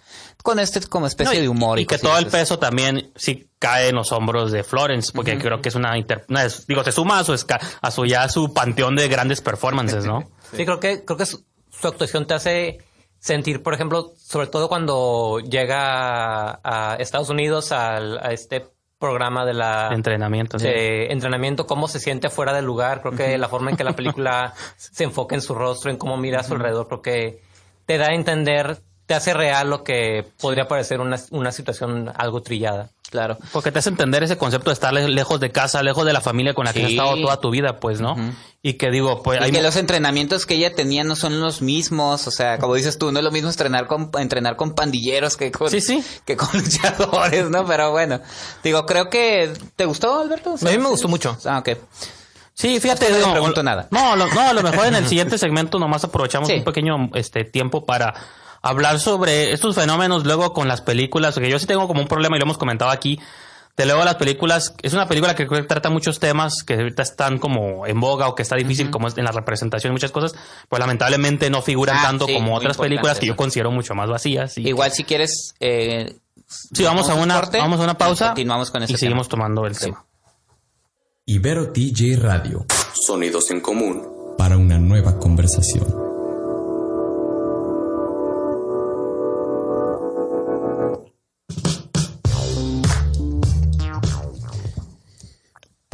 [0.45, 1.79] con este como especie No, y- de humor.
[1.79, 5.37] y, Y, que todo el peso también sí cae en los hombros de Florence, porque
[5.37, 8.05] creo que es una, inter- una es- digo, se suma a su, esca- a su
[8.05, 10.29] ya su panteón de grandes performances, ¿no?
[10.55, 12.77] Sí, creo que, creo que su, su actuación te hace
[13.19, 16.59] sentir, por ejemplo, sobre todo cuando llega a,
[16.93, 18.67] a Estados Unidos al- a este
[18.99, 20.57] programa de la Entrenamiento.
[20.57, 20.67] sí.
[20.69, 23.01] entrenamiento, cómo se siente fuera del lugar.
[23.01, 26.15] Creo que la forma en que la película se enfoca en su rostro, en cómo
[26.17, 27.41] mira a su alrededor, creo que
[27.85, 32.41] te da a entender, te hace real lo que podría parecer una, una situación algo
[32.41, 32.89] trillada.
[33.11, 33.37] Claro.
[33.53, 36.21] Porque te hace entender ese concepto de estar le- lejos de casa, lejos de la
[36.21, 38.15] familia con la que has estado toda tu vida, pues, ¿no?
[38.63, 41.61] Y que digo, pues Y hay que los entrenamientos que ella tenía no son los
[41.61, 45.37] mismos, o sea, como dices tú, no es lo mismo entrenar con, entrenar con pandilleros
[45.37, 46.03] que con, Sí, sí.
[46.25, 47.63] que con luchadores, ¿no?
[47.65, 48.19] Pero bueno,
[48.63, 50.53] digo, creo que, ¿te gustó, Alberto?
[50.53, 51.37] O sea, A mí me gustó mucho.
[51.45, 51.69] Ah, ok.
[52.55, 53.07] Sí, fíjate.
[53.19, 53.87] No pregunto nada.
[53.91, 56.55] No, lo, no, a lo mejor en el siguiente segmento nomás aprovechamos Sí.
[56.55, 58.13] un pequeño este tiempo para
[58.69, 62.35] hablar sobre estos fenómenos luego con las películas, porque yo sí tengo como un problema
[62.35, 63.19] y lo hemos comentado aquí.
[63.77, 67.03] De luego las películas, es una película que creo que trata muchos temas que ahorita
[67.03, 70.33] están como en boga o que está difícil como es en la representación muchas cosas,
[70.69, 74.09] pues lamentablemente no figuran Ah, tanto sí, como otras películas que yo considero mucho más
[74.09, 74.57] vacías.
[74.57, 76.15] Y, Igual si quieres, eh,
[76.47, 78.99] sí, vamos a un una, corte vamos a una pausa Continuamos con ese y tema.
[78.99, 79.85] seguimos tomando el Sí.
[79.87, 80.05] tema.
[81.25, 82.65] Ibero TJ Radio.
[82.93, 84.07] Sonidos en común.
[84.37, 86.14] Para una nueva conversación.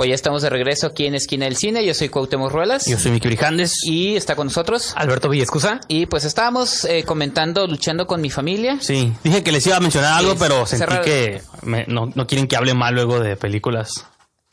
[0.01, 1.85] Pues ya estamos de regreso aquí en Esquina del Cine.
[1.85, 2.87] Yo soy Cuauhtémoc Ruelas.
[2.87, 3.83] Yo soy Miki Brijandes.
[3.85, 4.93] Y está con nosotros.
[4.95, 5.79] Alberto Villescusa.
[5.87, 8.79] Y pues estábamos eh, comentando, luchando con mi familia.
[8.81, 12.09] Sí, dije que les iba a mencionar algo, Sí, pero sentí cerrar- que me- no,
[12.15, 14.07] no quieren que hable mal luego de películas.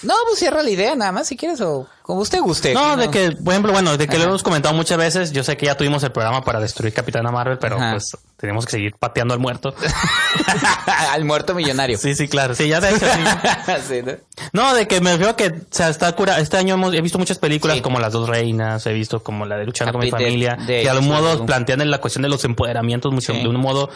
[0.04, 2.72] No, pues cierra la idea nada más si quieres o como usted guste.
[2.72, 5.56] No, de que, por ejemplo, bueno, de que lo hemos comentado muchas veces, yo sé
[5.56, 7.90] que ya tuvimos el programa para destruir Capitana Marvel, pero Ajá.
[7.92, 9.74] pues tenemos que seguir pateando al muerto.
[11.10, 11.98] Al muerto millonario.
[11.98, 12.54] sí, sí, claro.
[12.54, 13.72] Sí, ya de hecho, sí.
[13.88, 14.12] Sí, ¿no?
[14.52, 16.38] No, de que me refiero que, o sea, está cura.
[16.38, 17.82] Este año hemos, he visto muchas películas Sí.
[17.82, 20.82] como Las Dos Reinas, he visto como la de Luchando con mi familia, Death Day,
[20.84, 21.08] que a lo sí.
[21.08, 23.90] modo plantean la cuestión de los empoderamientos mucho, de un modo,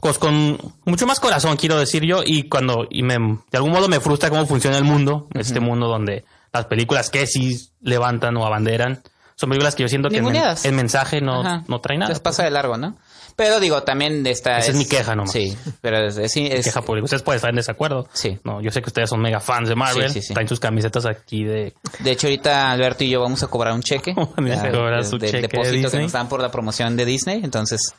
[0.00, 3.88] pues con mucho más corazón, quiero decir yo, y cuando, y me, de algún modo
[3.88, 8.46] me frustra cómo funciona el mundo, este mundo donde las películas que sí levantan o
[8.46, 9.02] abanderan,
[9.34, 10.64] son películas que yo siento que el, men- Ninguneadas.
[10.64, 11.62] el mensaje no, Ajá.
[11.68, 12.10] no trae nada.
[12.10, 12.96] Les pasa de largo, ¿no?
[13.36, 14.58] Pero digo, también está...
[14.58, 15.30] Esa es mi queja nomás.
[15.30, 16.16] Sí, pero es...
[16.18, 17.04] es- es- queja pública.
[17.04, 18.08] Ustedes pueden estar en desacuerdo.
[18.12, 18.36] Sí.
[18.42, 20.10] No, yo sé que ustedes son mega fans de Marvel.
[20.10, 20.34] Sí, sí, sí.
[20.34, 23.82] Traen sus camisetas aquí de De hecho, ahorita Alberto y yo vamos a cobrar un
[23.82, 24.12] cheque.
[24.36, 26.96] Van a ya, cobrar de- su cheque de depósito que nos dan por la promoción
[26.96, 27.40] de Disney.
[27.44, 27.94] Entonces,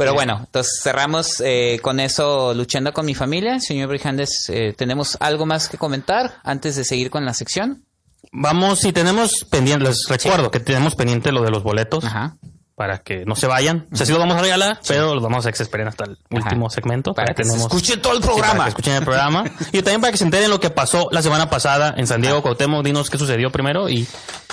[0.00, 3.60] pero bueno, entonces cerramos eh, con eso luchando con mi familia.
[3.60, 7.84] Señor Brijandes, eh, ¿tenemos algo más que comentar antes de seguir con la sección?
[8.32, 12.36] Vamos, si tenemos pendiente, les recuerdo que tenemos pendiente lo de los boletos Ajá.
[12.76, 13.88] para que no se vayan.
[13.92, 16.70] O sea, sí los vamos a regalar, pero los vamos a esperar hasta el último
[16.70, 17.12] segmento.
[17.12, 18.64] Para que se tenemos- escuche todo el Sí, para programa.
[18.64, 19.44] que escuchen el programa.
[19.72, 22.40] y también para que se enteren lo que pasó la semana pasada en San Diego,
[22.40, 22.82] Cuauhtémoc.
[22.84, 24.06] Dinos qué sucedió primero y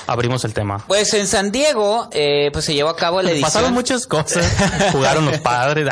[0.07, 0.83] abrimos el tema.
[0.87, 3.47] Pues en San Diego, eh, pues se llevó a cabo la edición.
[3.51, 4.45] Pasaron muchas cosas.
[4.91, 5.87] Jugaron los padres.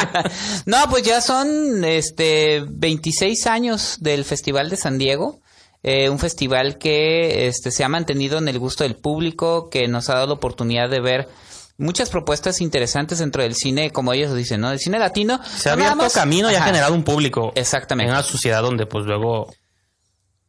[0.66, 5.40] no, pues ya son este 26 años del Festival de San Diego.
[5.84, 10.08] Eh, un festival que este, se ha mantenido en el gusto del público, que nos
[10.10, 11.28] ha dado la oportunidad de ver
[11.76, 14.70] muchas propuestas interesantes dentro del cine, como ellos dicen, ¿no?
[14.70, 15.40] El cine latino.
[15.44, 17.52] Se ha abierto más- camino y ha generado un público.
[17.56, 18.08] Exactamente.
[18.10, 19.52] En una sociedad donde, pues luego.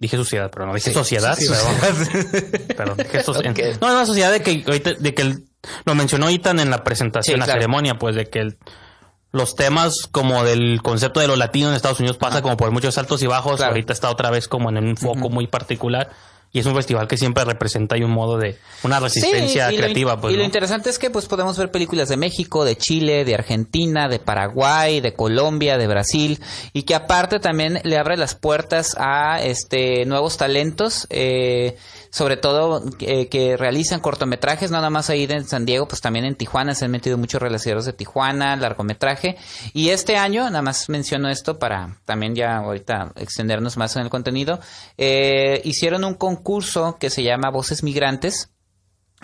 [0.03, 0.93] Dije sociedad, pero no dije Sí.
[0.93, 1.37] sociedad.
[1.37, 2.67] Sí, perdón.
[2.75, 3.79] Perdón, dije soci- Ok.
[3.81, 4.57] No, en una sociedad de que
[4.99, 5.45] de que el-
[5.85, 7.61] lo mencionó Itan en la presentación, Sí, la claro.
[7.61, 8.57] ceremonia, pues de que el-
[9.31, 12.97] los temas como del concepto de lo latino en Estados Unidos pasa como por muchos
[12.97, 13.55] altos y bajos.
[13.55, 13.71] Claro.
[13.71, 16.09] Ahorita está otra vez como en un foco muy particular.
[16.53, 19.77] Y es un festival que siempre representa ahí un modo de una resistencia Sí, y
[19.77, 20.21] lo in- creativa.
[20.21, 20.45] pues, y lo ¿no?
[20.45, 25.01] interesante es que pues podemos ver películas de México, de Chile, de Argentina, de Paraguay,
[25.01, 26.39] de Colombia, de Brasil
[26.71, 31.75] y que aparte también le abre las puertas a este nuevos talentos, eh,
[32.11, 36.25] sobre todo eh, que realizan cortometrajes, no nada más ahí en San Diego, pues también
[36.25, 39.37] en Tijuana se han metido muchos realizaderos de Tijuana, largometraje
[39.73, 44.09] y este año, nada más menciono esto para también ya ahorita extendernos más en el
[44.11, 44.59] contenido,
[44.99, 46.42] eh, hicieron un concurso
[46.99, 48.49] que se llama Voces Migrantes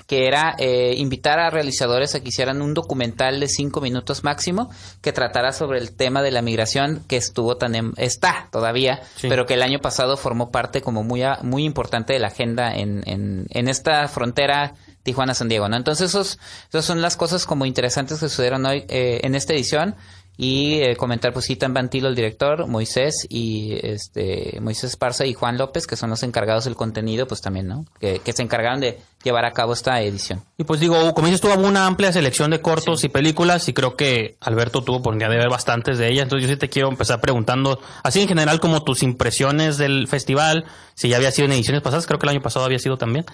[0.08, 4.70] que era eh, invitar a realizadores a que hicieran un documental de cinco minutos máximo
[5.02, 9.28] que tratara sobre el tema de la migración que estuvo tan en- está todavía, Sí.
[9.28, 12.74] pero que el año pasado formó parte como muy a- muy importante de la agenda
[12.74, 15.76] en, en, en esta frontera Tijuana-San Diego, ¿no?
[15.76, 19.96] Entonces esos, esas son las cosas como interesantes que sucedieron hoy eh, en esta edición
[20.42, 25.58] y eh, comentar pues Itan Bantilo, el director, Moisés y este Moisés Esparza y Juan
[25.58, 27.84] López, que son los encargados del contenido, pues también, ¿no?
[28.00, 30.42] Que, que se encargaron de llevar a cabo esta edición.
[30.58, 33.98] Y pues digo, como dices hubo una amplia selección de cortos y películas y creo
[33.98, 36.24] que Alberto tuvo oportunidad de ver bastantes de ellas.
[36.24, 40.64] Entonces yo sí te quiero empezar preguntando, así en general como tus impresiones del festival,
[40.96, 43.26] si ya había sido en ediciones pasadas, creo que el año pasado había sido también,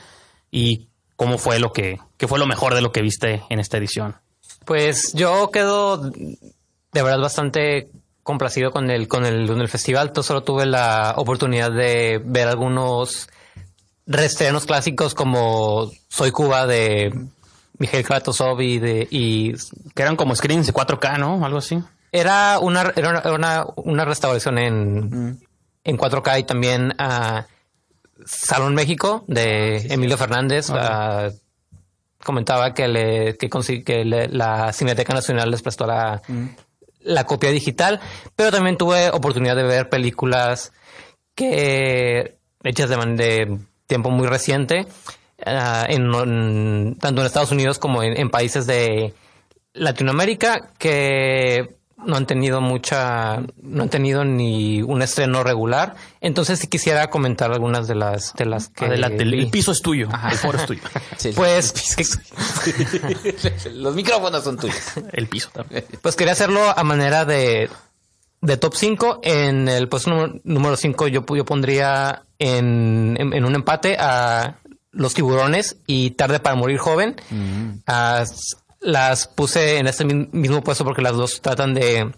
[0.49, 3.77] y cómo fue lo que, qué fue lo mejor de lo que viste en esta
[3.77, 4.15] edición.
[4.65, 6.11] Pues yo quedo
[6.95, 7.89] de verdad bastante
[8.23, 10.11] complacido con el, con el, con el festival.
[10.15, 13.29] Yo solo tuve la oportunidad de ver algunos
[14.07, 17.13] reestrenos clásicos como Soy Cuba de
[17.77, 19.53] Miguel Kratosov y de, y
[19.93, 21.45] Que eran como screens de 4K, ¿no?
[21.45, 21.77] Algo así.
[22.11, 25.39] era una, era una, una, restauración en,
[25.83, 27.45] en 4K y también a
[28.25, 30.69] Salón México de Emilio Fernández.
[30.71, 31.29] ah,
[32.23, 33.49] comentaba que le que,
[33.83, 36.21] que le- la Cineteca Nacional les prestó la,
[37.05, 38.01] la copia digital,
[38.35, 40.73] pero también tuve oportunidad de ver películas
[41.35, 44.87] que hechas de, tiempo muy reciente,
[45.45, 49.13] ah, en, tanto en Estados Unidos como en países de
[49.73, 55.95] Latinoamérica que no han tenido mucha, no han tenido ni un estreno regular.
[56.21, 60.07] Entonces sí quisiera comentar algunas de las de las que Adelante, el, piso es tuyo,
[60.31, 60.81] el foro es tuyo.
[61.17, 64.75] Sí, Pues, que- los micrófonos son tuyos.
[65.11, 65.85] el piso también.
[66.01, 67.69] Pues quería hacerlo a manera de,
[68.41, 69.19] de top 5.
[69.23, 74.55] En el puesto número- número 5 yo, yo pondría en, en- en un empate a
[74.91, 77.15] Los Tiburones y Tarde para Morir Joven.
[77.87, 82.11] Ah, s- las puse en este mi- mismo puesto porque las dos tratan de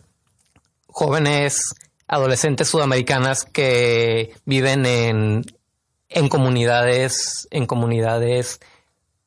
[0.88, 1.74] jóvenes
[2.08, 5.46] adolescentes sudamericanas que viven en,
[6.10, 8.60] en comunidades, en comunidades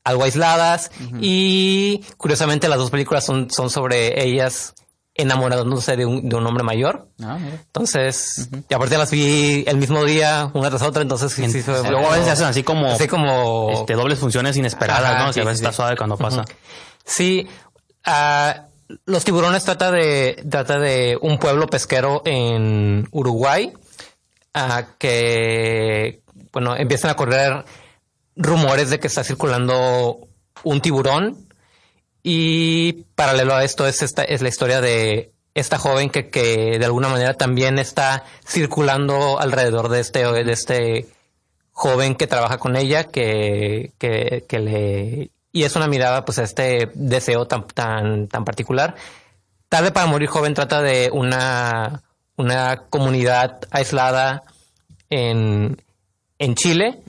[0.02, 4.74] algo aisladas y curiosamente las dos películas son, son sobre ellas
[5.14, 7.08] enamorándose de un, de un hombre mayor.
[7.22, 7.36] Ah.
[7.66, 11.82] Entonces, y aparte las vi el mismo día, una tras otra, entonces sí, sí, fue-
[11.90, 15.32] Luego a veces se hacen así como, así como este, dobles funciones inesperadas, Ajá, ¿no?
[15.34, 16.44] Sí, a veces está suave cuando pasa.
[17.04, 17.48] Sí,
[18.04, 18.66] ah,
[19.04, 23.72] Los Tiburones trata de, trata de un pueblo pesquero en Uruguay
[24.54, 27.64] ah, que, bueno, empiezan a correr
[28.36, 30.28] rumores de que está circulando
[30.62, 31.48] un tiburón
[32.22, 36.84] y paralelo a esto es esta es la historia de esta joven que, que de
[36.84, 41.06] alguna manera también está circulando alrededor de este de este
[41.72, 46.44] joven que trabaja con ella que, que, que le y es una mirada pues a
[46.44, 48.94] este deseo tan tan tan particular.
[49.68, 52.02] Tarde para morir joven trata de una
[52.36, 54.42] una comunidad aislada
[55.10, 55.80] en
[56.38, 57.00] en Chile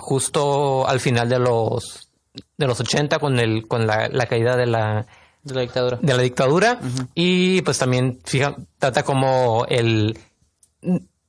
[0.00, 2.08] justo al final de los
[2.56, 5.06] de los 80 con el con la, la caída de la
[5.42, 5.98] De la dictadura.
[6.02, 6.80] de la dictadura.
[7.14, 10.18] Y pues también fija, trata como el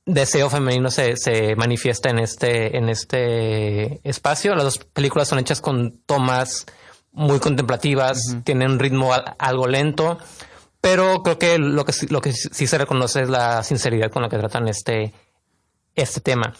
[0.08, 4.54] deseo femenino se, se manifiesta en este en este espacio.
[4.54, 6.66] Las dos películas son hechas con tomas
[7.12, 10.18] muy contemplativas, tienen un ritmo al- algo lento,
[10.80, 14.22] pero creo que lo que sí- lo que sí se reconoce es la sinceridad con
[14.22, 15.12] la que tratan este
[15.94, 16.54] este tema.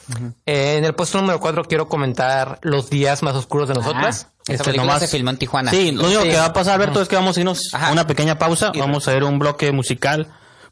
[0.47, 4.27] Eh, en el puesto número 4 quiero comentar Los días más oscuros de nosotras.
[4.31, 5.71] Ah, Este, película nomás- se filmó en Tijuana.
[5.71, 6.29] Sí, lo único Sí.
[6.31, 7.89] que va a pasar, Alberto, es que vamos a irnos Ajá.
[7.89, 8.73] a una pequeña pausa.
[8.77, 10.27] Vamos a ver un bloque musical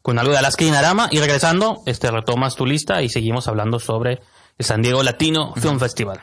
[0.07, 1.09] con algo de Alaska y Dinarama.
[1.11, 4.21] Y regresando, este, retomas tu lista y seguimos hablando sobre
[4.57, 6.21] el San Diego Latino Film Festival.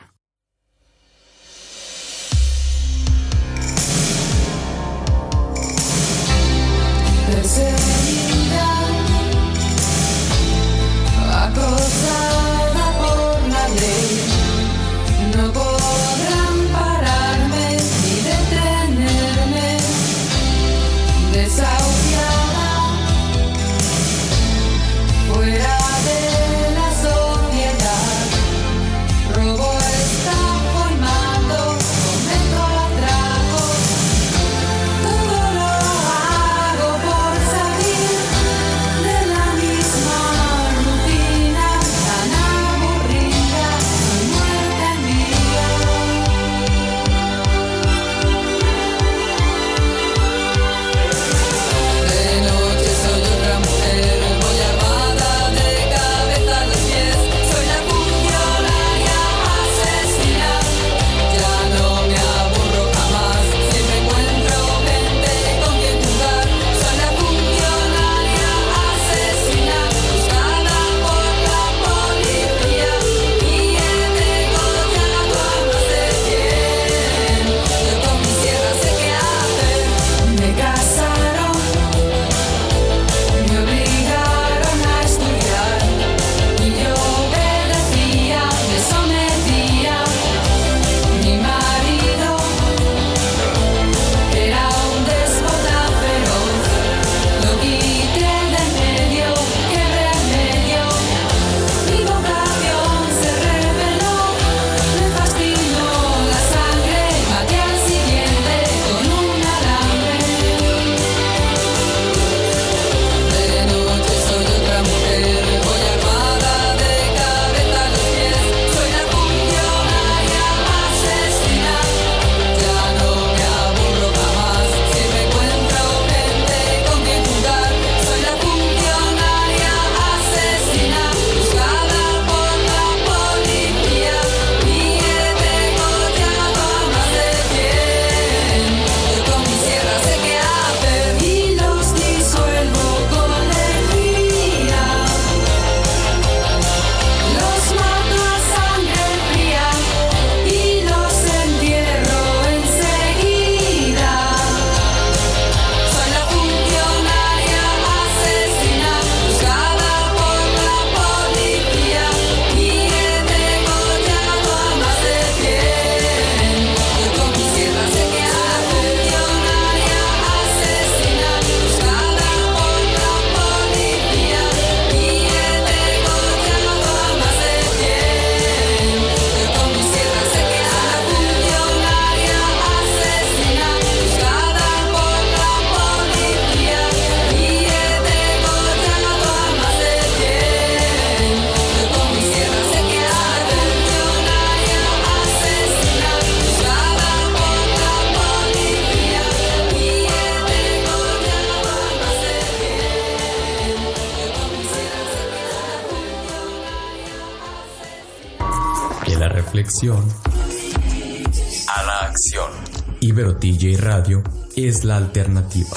[215.18, 215.76] Alternativa.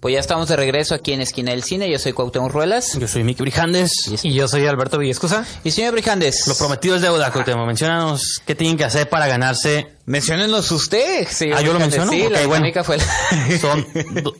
[0.00, 1.90] Pues ya estamos de regreso aquí en Esquina del Cine.
[1.90, 2.92] Yo soy Cuauhtémoc Ruelas.
[2.98, 4.10] Yo soy Mickey Brijandes.
[4.22, 5.46] Y yo soy Alberto Villescusa.
[5.64, 6.46] Y señor Brijandes.
[6.46, 7.66] Lo prometido es deuda, Cuauhtémoc.
[7.66, 9.86] Menciónanos qué tienen que hacer para ganarse.
[10.04, 12.12] Menciónenos usted, señor Ah, ¿yo lo menciono?
[12.12, 12.84] Sí, Ok, la bueno.
[12.84, 13.86] fue la- Son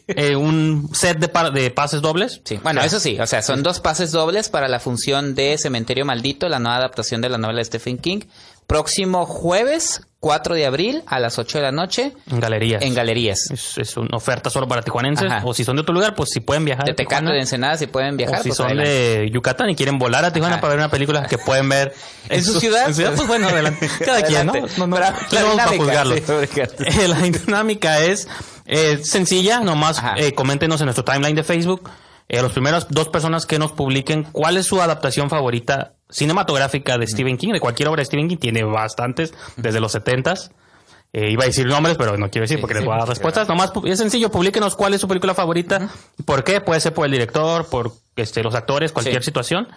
[0.09, 2.43] eh, un set de, pa- de pases dobles.
[2.45, 6.05] Sí, bueno, eso sí, o sea, son dos pases dobles para la función de Cementerio
[6.05, 8.20] Maldito, la nueva adaptación de la novela de Stephen King.
[8.66, 12.82] Próximo jueves, 4 de abril, a las 8 de la noche, En galerías.
[12.82, 13.50] en galerías.
[13.50, 15.30] Es, es una oferta solo para tijuanenses.
[15.30, 15.42] Ajá.
[15.46, 16.86] O si son de otro lugar, pues si pueden viajar.
[16.86, 17.32] De a Tecate, Tijuana.
[17.34, 18.90] de Ensenada, si pueden viajar, o si pues son adelante.
[18.90, 20.60] de Yucatán y quieren volar a Tijuana Ajá.
[20.62, 21.92] para ver una película que pueden ver
[22.30, 22.88] ¿En su ciudad?
[22.88, 23.88] en pues bueno, adelante.
[24.04, 24.54] Cada quien, ¿no?
[24.78, 26.16] No, no, Pero ¿quién la vamos dinámica, juzgarlo.
[26.16, 26.60] sí,
[27.02, 28.26] Eh, la dinámica es
[28.66, 31.90] eh, sencilla, nomás eh, coméntenos en nuestro timeline de Facebook.
[32.28, 37.07] Eh, las primeras dos personas que nos publiquen cuál es su adaptación favorita cinematográfica de
[37.07, 40.50] Stephen King, de cualquier obra de Stephen King, tiene bastantes, desde los 70s.
[41.12, 43.46] Eh, iba a decir nombres, pero no quiero decir porque les voy a dar respuestas.
[43.48, 45.88] Nomás es sencillo, publíquenos cuál es su película favorita
[46.24, 46.61] por qué.
[46.61, 49.26] Puede ser por el director, por este, los actores, cualquier Sí.
[49.26, 49.68] situación.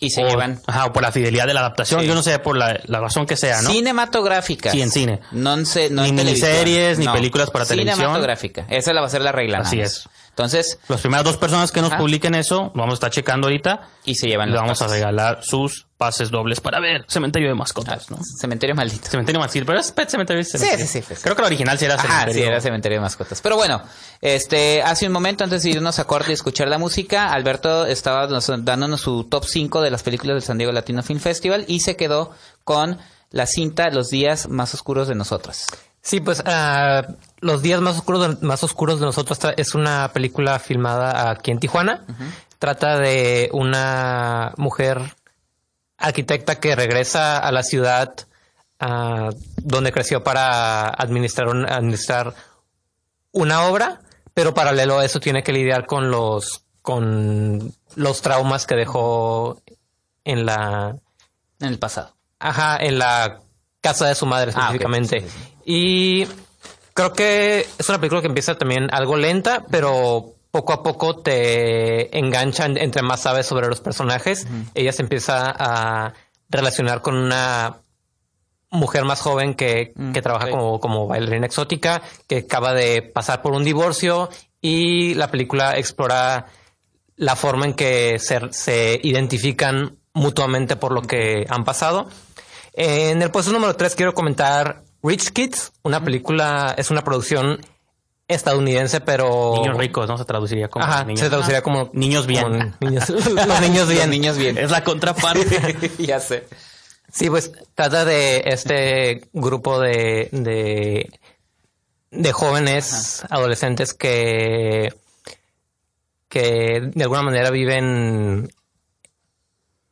[0.00, 2.02] Y se o, llevan Ajá, o por la fidelidad de la adaptación.
[2.02, 2.06] Sí.
[2.06, 3.70] Yo no sé por la, la razón que sea, ¿no?
[3.70, 4.72] cinematográficas.
[4.72, 5.20] Sí, en cine.
[5.32, 7.96] No en, ce- no Ni en miniseries, ni películas para televisión.
[7.96, 8.66] Cinematográfica.
[8.68, 9.58] Esa la va a ser la regla.
[9.60, 10.06] Así es.
[10.38, 13.88] Entonces, Las primeras dos personas que nos publiquen eso, lo vamos a estar checando ahorita.
[14.04, 17.56] y se llevan Le los vamos a regalar sus pases dobles para ver Cementerio de
[17.56, 18.18] Mascotas, ¿no?
[18.40, 19.10] Cementerio maldito.
[19.10, 20.44] Cementerio Mascotas, pero es Pet Cementerio.
[20.44, 20.86] Sí, Cementerio.
[20.86, 21.20] sí, sí, pues.
[21.22, 22.34] Creo que la original sí era Cementerio.
[22.34, 23.40] sí, era cementerio de mascotas.
[23.42, 23.82] Pero bueno,
[24.20, 28.28] este, hace un momento antes de irnos a corte y escuchar la música, Alberto estaba
[28.28, 31.80] nos- dándonos su top 5 de las películas del San Diego Latino Film Festival y
[31.80, 32.30] se quedó
[32.62, 32.98] con
[33.30, 35.66] la cinta Los días más oscuros de nosotros.
[36.02, 37.02] Sí, pues ah,
[37.40, 41.58] Los días más oscuros de, más oscuros de nosotros es una película filmada aquí en
[41.60, 42.04] Tijuana.
[42.58, 45.00] Trata de una mujer
[45.96, 48.14] arquitecta que regresa a la ciudad
[48.80, 52.34] ah, donde creció para administrar, un- administrar
[53.32, 54.00] una obra,
[54.34, 59.60] pero paralelo a eso tiene que lidiar con los con los traumas que dejó
[60.24, 60.96] en la
[61.60, 62.14] En el pasado.
[62.38, 63.40] Ajá, en la
[63.82, 65.20] casa de su madre Ah, específicamente.
[65.20, 66.24] Sí, sí, Y
[66.94, 72.16] creo que es una película que empieza también algo lenta, pero poco a poco te
[72.18, 74.46] engancha en- entre más sabes sobre los personajes.
[74.74, 76.14] Ella se empieza a
[76.48, 77.82] relacionar con una
[78.70, 83.42] mujer más joven que, Mm, que trabaja como, como bailarina exótica, que acaba de pasar
[83.42, 84.30] por un divorcio
[84.62, 86.46] y la película explora
[87.16, 92.08] la forma en que se, se identifican mutuamente por lo que han pasado.
[92.72, 97.60] En el puesto número 3 quiero comentar Rich Kids, una película, es una producción
[98.28, 99.54] estadounidense, pero...
[99.56, 100.18] Niños ricos, ¿no?
[100.18, 101.20] Se traduciría como Ajá, niños.
[101.20, 101.90] se traduciría como...
[101.94, 102.44] Niños bien.
[102.44, 104.00] como niños- los niños bien.
[104.00, 104.58] Los niños bien.
[104.58, 105.90] Es la contraparte.
[105.98, 106.46] ya sé.
[107.10, 111.10] Sí, pues trata de este grupo de, de,
[112.10, 114.92] de jóvenes adolescentes que,
[116.28, 118.52] que de alguna manera viven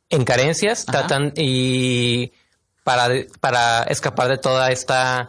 [0.09, 1.07] en carencias, Ajá.
[1.07, 2.31] tratan y
[2.87, 3.09] para,
[3.41, 5.27] para escapar de toda esta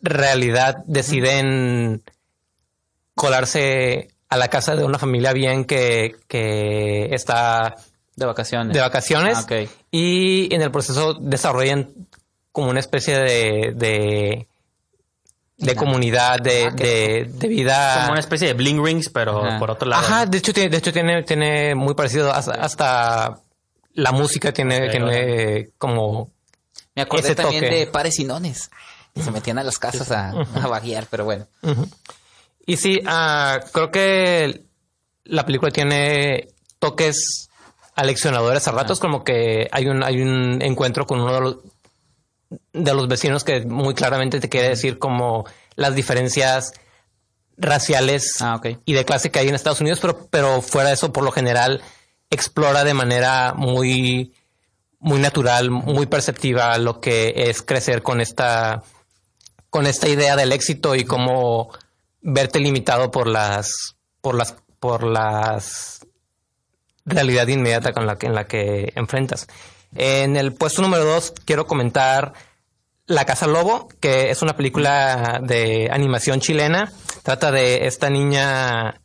[0.00, 2.02] realidad deciden
[3.14, 7.76] colarse a la casa de una familia bien que, que está
[8.16, 8.72] De vacaciones.
[8.72, 11.90] de vacaciones Ah, y en el proceso desarrollan
[12.50, 14.48] como una especie de de,
[15.58, 19.58] de comunidad de, Ah, de, de vida como una especie de bling rings, pero Ajá.
[19.58, 20.02] por otro lado.
[20.02, 23.38] ajá de hecho tiene de hecho tiene tiene muy parecido hasta, hasta
[23.92, 26.30] la música tiene tiene como
[26.94, 27.74] Me acordé ese también toque.
[27.74, 28.70] de pares y nones.
[29.14, 31.46] Que se metían a las casas a, a vaguear, pero bueno.
[32.66, 34.64] Y sí, ah, creo que
[35.24, 37.48] la película tiene toques
[37.94, 41.56] aleccionadores a ratos, como que hay un, hay un encuentro con uno de los,
[42.72, 45.44] de los vecinos que muy claramente te quiere decir como
[45.76, 46.72] las diferencias
[47.56, 51.12] raciales Ah, y de clase que hay en Estados Unidos, pero, pero fuera de eso,
[51.12, 51.82] por lo general,
[52.30, 54.34] explora de manera muy,
[55.04, 58.82] muy natural, muy perceptiva lo que es crecer con esta,
[59.68, 61.70] con esta idea del éxito y cómo
[62.22, 66.06] verte limitado por las, por las, por las
[67.04, 69.46] realidad inmediata con la que, en la que enfrentas.
[69.94, 72.32] En el puesto número dos quiero comentar
[73.06, 76.90] La Casa Lobo, que es una película de animación chilena.
[77.22, 79.02] Trata de esta niña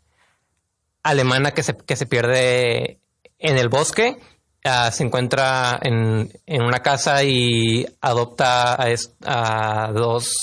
[1.04, 3.02] alemana que se, que se pierde
[3.38, 4.18] en el bosque.
[4.66, 10.36] Ah, se encuentra en, en una casa y adopta a, es- a dos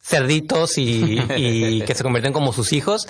[0.00, 3.08] cerditos y, y que se convierten como sus hijos.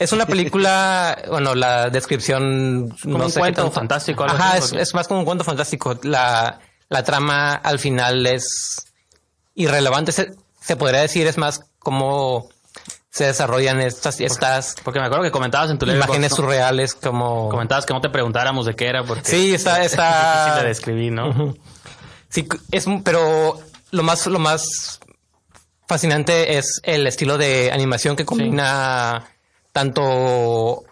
[0.00, 4.94] Es una película, bueno, la descripción Como no un sé cuento fantástico, algo Ajá, es
[4.94, 5.98] más como un cuento fantástico.
[6.02, 8.86] La, la trama al final es
[9.54, 10.10] irrelevante.
[10.12, 12.48] Se, se podría decir, es más como
[13.12, 17.50] se desarrollan estas, estas Porque me acuerdo que comentabas en tu imágenes surreales como...
[17.50, 20.44] Comentabas que no te preguntáramos de qué era porque Sí, está, es está...
[20.46, 21.54] difícil de describir, ¿no?
[22.30, 23.60] Sí, es, un- pero
[23.90, 24.98] lo más, lo más
[25.86, 29.26] fascinante es el estilo de animación que combina
[29.72, 30.82] tanto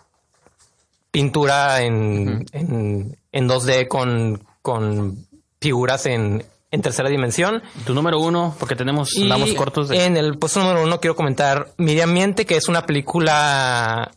[1.11, 5.27] pintura en, en, en 2D con, con
[5.59, 7.63] figuras en, en tercera dimensión.
[7.85, 10.05] Tu número uno, porque tenemos, Y andamos cortos de...
[10.05, 14.11] en el puesto número uno quiero comentar Mi Ambiente, que es una película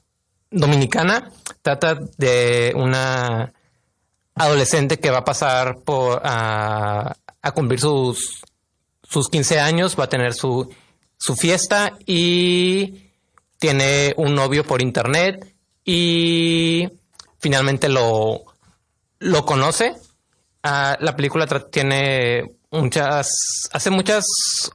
[0.52, 1.32] dominicana.
[1.62, 3.52] Trata de una
[4.36, 8.42] adolescente que va a pasar por a, a cumplir sus,
[9.04, 10.70] sus 15 años, va a tener su,
[11.18, 13.10] su fiesta y
[13.60, 16.90] tiene un novio por internet y
[17.40, 18.44] finalmente lo,
[19.20, 19.94] lo conoce.
[20.64, 24.26] Ah, la película tiene muchas, hace muchas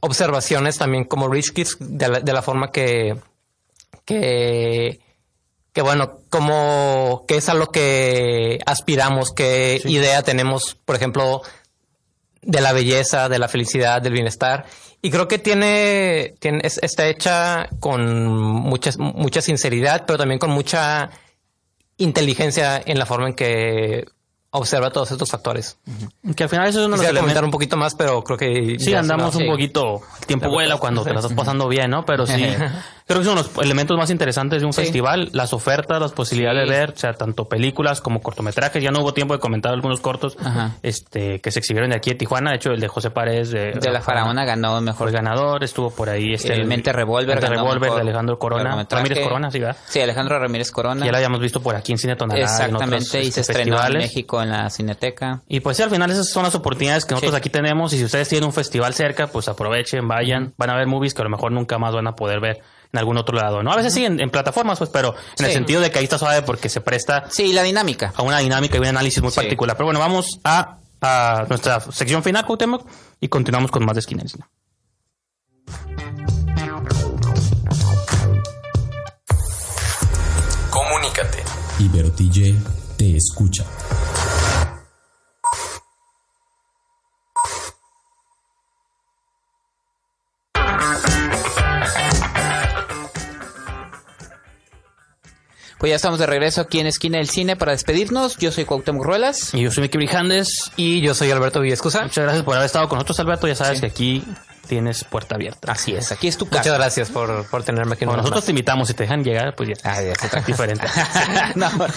[0.01, 3.15] observaciones también como Rich Kids de la, de la forma que,
[4.05, 4.99] que,
[5.73, 11.41] que bueno, como que es a lo que aspiramos, qué idea tenemos, por ejemplo,
[12.41, 14.65] de la belleza, de la felicidad, del bienestar.
[15.01, 20.51] Y creo que tiene, tiene es- está hecha con mucha, mucha sinceridad, pero también con
[20.51, 21.09] mucha
[21.97, 24.05] inteligencia en la forma en que
[24.51, 25.77] observa todos estos factores.
[26.35, 27.43] Que al final eso es uno de los elementos...
[27.43, 30.01] un poquito más, pero creo que Sí, andamos un poquito...
[30.21, 32.05] El tiempo vuela cuando te la estás pasando bien, ¿no?
[32.05, 32.45] Pero sí,
[33.09, 34.81] creo que son los elementos más interesantes de un Sí.
[34.83, 35.29] festival.
[35.33, 36.71] Las ofertas, las posibilidades Sí.
[36.71, 38.83] de ver, o sea, tanto películas como cortometrajes.
[38.83, 40.75] Ya no hubo tiempo de comentar algunos cortos Ajá.
[40.83, 42.51] este que se exhibieron de aquí de Tijuana.
[42.51, 45.63] De hecho, el de José Paredes de, De la Faraona ganó el mejor ganador.
[45.63, 46.53] Estuvo por ahí este...
[46.53, 48.85] El Mente Revolver Mente Revolver de Alejandro Corona.
[48.87, 49.77] Ramírez Corona, sí, ¿verdad?
[49.87, 51.03] Sí, Alejandro Ramírez Corona.
[51.03, 52.39] Ya lo habíamos visto por aquí en Cine Tonalá.
[52.39, 53.97] en otros, Exactamente, y se este, estrenó en.
[53.97, 55.41] México en la Cineteca.
[55.47, 57.37] Y pues sí, al final esas son las oportunidades que nosotros Sí.
[57.37, 57.91] aquí tenemos.
[57.93, 60.53] Y si ustedes tienen un festival cerca, pues aprovechen, vayan.
[60.57, 62.99] Van a ver movies que a lo mejor nunca más van a poder ver en
[62.99, 63.71] algún otro lado, ¿no?
[63.71, 66.17] A veces sí, en, en plataformas, pues, pero en el sentido de que ahí está
[66.17, 68.13] suave porque se presta Sí, la dinámica.
[68.15, 69.35] a una dinámica y un análisis muy Sí.
[69.35, 69.75] particular.
[69.77, 72.87] Pero bueno, vamos a, a nuestra sección final, Cuauhtémoc,
[73.19, 74.23] y continuamos con más de Esquina.
[80.69, 81.43] Comunícate.
[81.79, 82.55] Ibero TJ
[82.97, 83.63] te escucha.
[95.79, 98.35] Pues ya estamos de regreso aquí en Esquina del Cine para despedirnos.
[98.35, 99.53] Yo soy Cuauhtémoc Ruelas.
[99.53, 100.71] Y yo soy Miki Brijandes.
[100.75, 102.01] Y yo soy Alberto Villescusa.
[102.01, 103.47] Muchas gracias por haber estado con nosotros, Alberto.
[103.47, 104.23] Ya sabes que aquí
[104.69, 105.71] tienes puerta abierta.
[105.71, 106.77] Así es, aquí es tu Muchas casa.
[106.77, 108.05] gracias por, por tenerme aquí.
[108.05, 108.87] Bueno, nosotros te invitamos.
[108.87, 109.75] Si te dejan llegar, pues ya.
[109.83, 110.87] Ah, ya, es otra diferente.
[111.55, 111.91] no, más.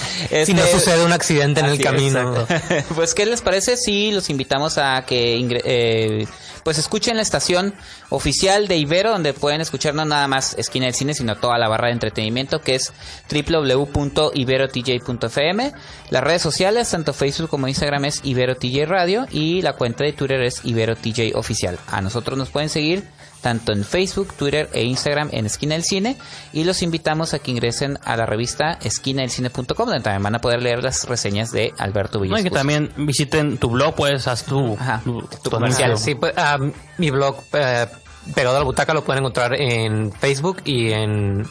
[0.45, 2.47] Si no este- sucede un accidente en el es, camino.
[2.97, 6.27] pues, ¿qué les parece si los invitamos a que eh,
[6.65, 7.75] pues escuchen la estación
[8.09, 11.69] oficial de Ibero, donde pueden escuchar no nada más Esquina del Cine, sino toda la
[11.69, 12.93] barra de entretenimiento, que es
[13.31, 15.73] www.iberotj.fm.
[16.11, 20.41] Las redes sociales, tanto Facebook como Instagram, es IberoTJ Radio y la cuenta de Twitter
[20.43, 21.79] es IberoTJ Oficial.
[21.89, 23.05] A nosotros nos pueden seguir
[23.43, 26.17] tanto en Facebook, Twitter e Instagram en Esquina del Cine.
[26.53, 30.63] Y los invitamos a que ingresen a la revista esquinadelcine.com donde también van a poder
[30.63, 34.75] leer las reseñas de Alberto No, y que también visiten tu blog, pues haz tu,
[34.75, 35.99] Ajá, tu, tu tu comercial.
[35.99, 36.57] Sí, pues, ah,
[36.99, 37.87] mi blog eh,
[38.35, 41.45] Pegado a la Butaca lo pueden encontrar en Facebook y en,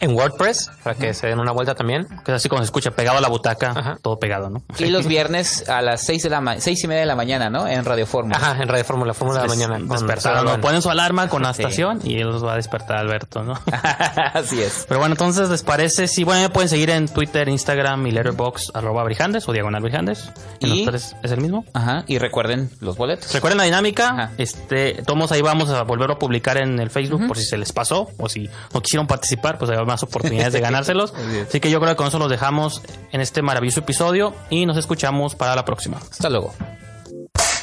[0.00, 2.06] en WordPress para que se den una vuelta también.
[2.24, 3.98] Que es así como se escucha, pegado a la butaca, Ajá.
[4.02, 4.62] todo pegado, ¿no?
[4.78, 7.48] Y los viernes a las seis de la ma- seis y media de la mañana,
[7.50, 7.66] ¿no?
[7.68, 8.36] En Radio Fórmula.
[8.36, 9.74] Ajá, en Radio Fórmula, Fórmula de la Mañana.
[9.78, 10.56] con despertar, Salman.
[10.56, 10.60] ¿no?
[10.60, 11.62] Ponen su alarma con la Sí.
[11.62, 13.54] estación y él los va a despertar Alberto, ¿no?
[14.34, 14.84] Así es.
[14.88, 16.08] Pero bueno, entonces, ¿les parece?
[16.08, 20.30] Sí, bueno, me pueden seguir en Twitter, Instagram y Letterboxd, arroba Brijandes o Diagonal Brijandes.
[20.60, 21.64] ¿Y Y- nosotros es el mismo?
[21.74, 22.04] Ajá.
[22.06, 23.32] Y recuerden los boletos.
[23.32, 24.30] Recuerden la dinámica, Ajá.
[24.38, 27.72] este, todos ahí vamos a volver a publicar en el Facebook por si se les
[27.72, 31.12] pasó o si no quisieron participar, pues hay más oportunidades de ganárselos.
[31.48, 32.82] Así que yo creo que con eso los dejamos
[33.12, 35.98] en este maravilloso episodio y nos escuchamos para la próxima.
[35.98, 36.54] Hasta luego.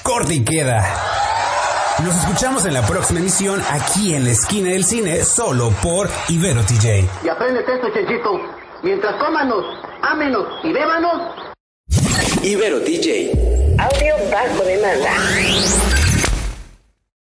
[0.03, 0.85] Corte y queda.
[2.03, 6.61] Nos escuchamos en la próxima emisión aquí en la esquina del cine, solo por Ibero
[6.61, 7.09] TJ.
[7.23, 8.39] Y apréndete esto, Chenchito.
[8.83, 9.65] Mientras cómanos,
[10.03, 11.33] ámenos y bébanos,
[12.43, 13.31] Ibero DJ.
[13.79, 15.96] Audio bajo demanda.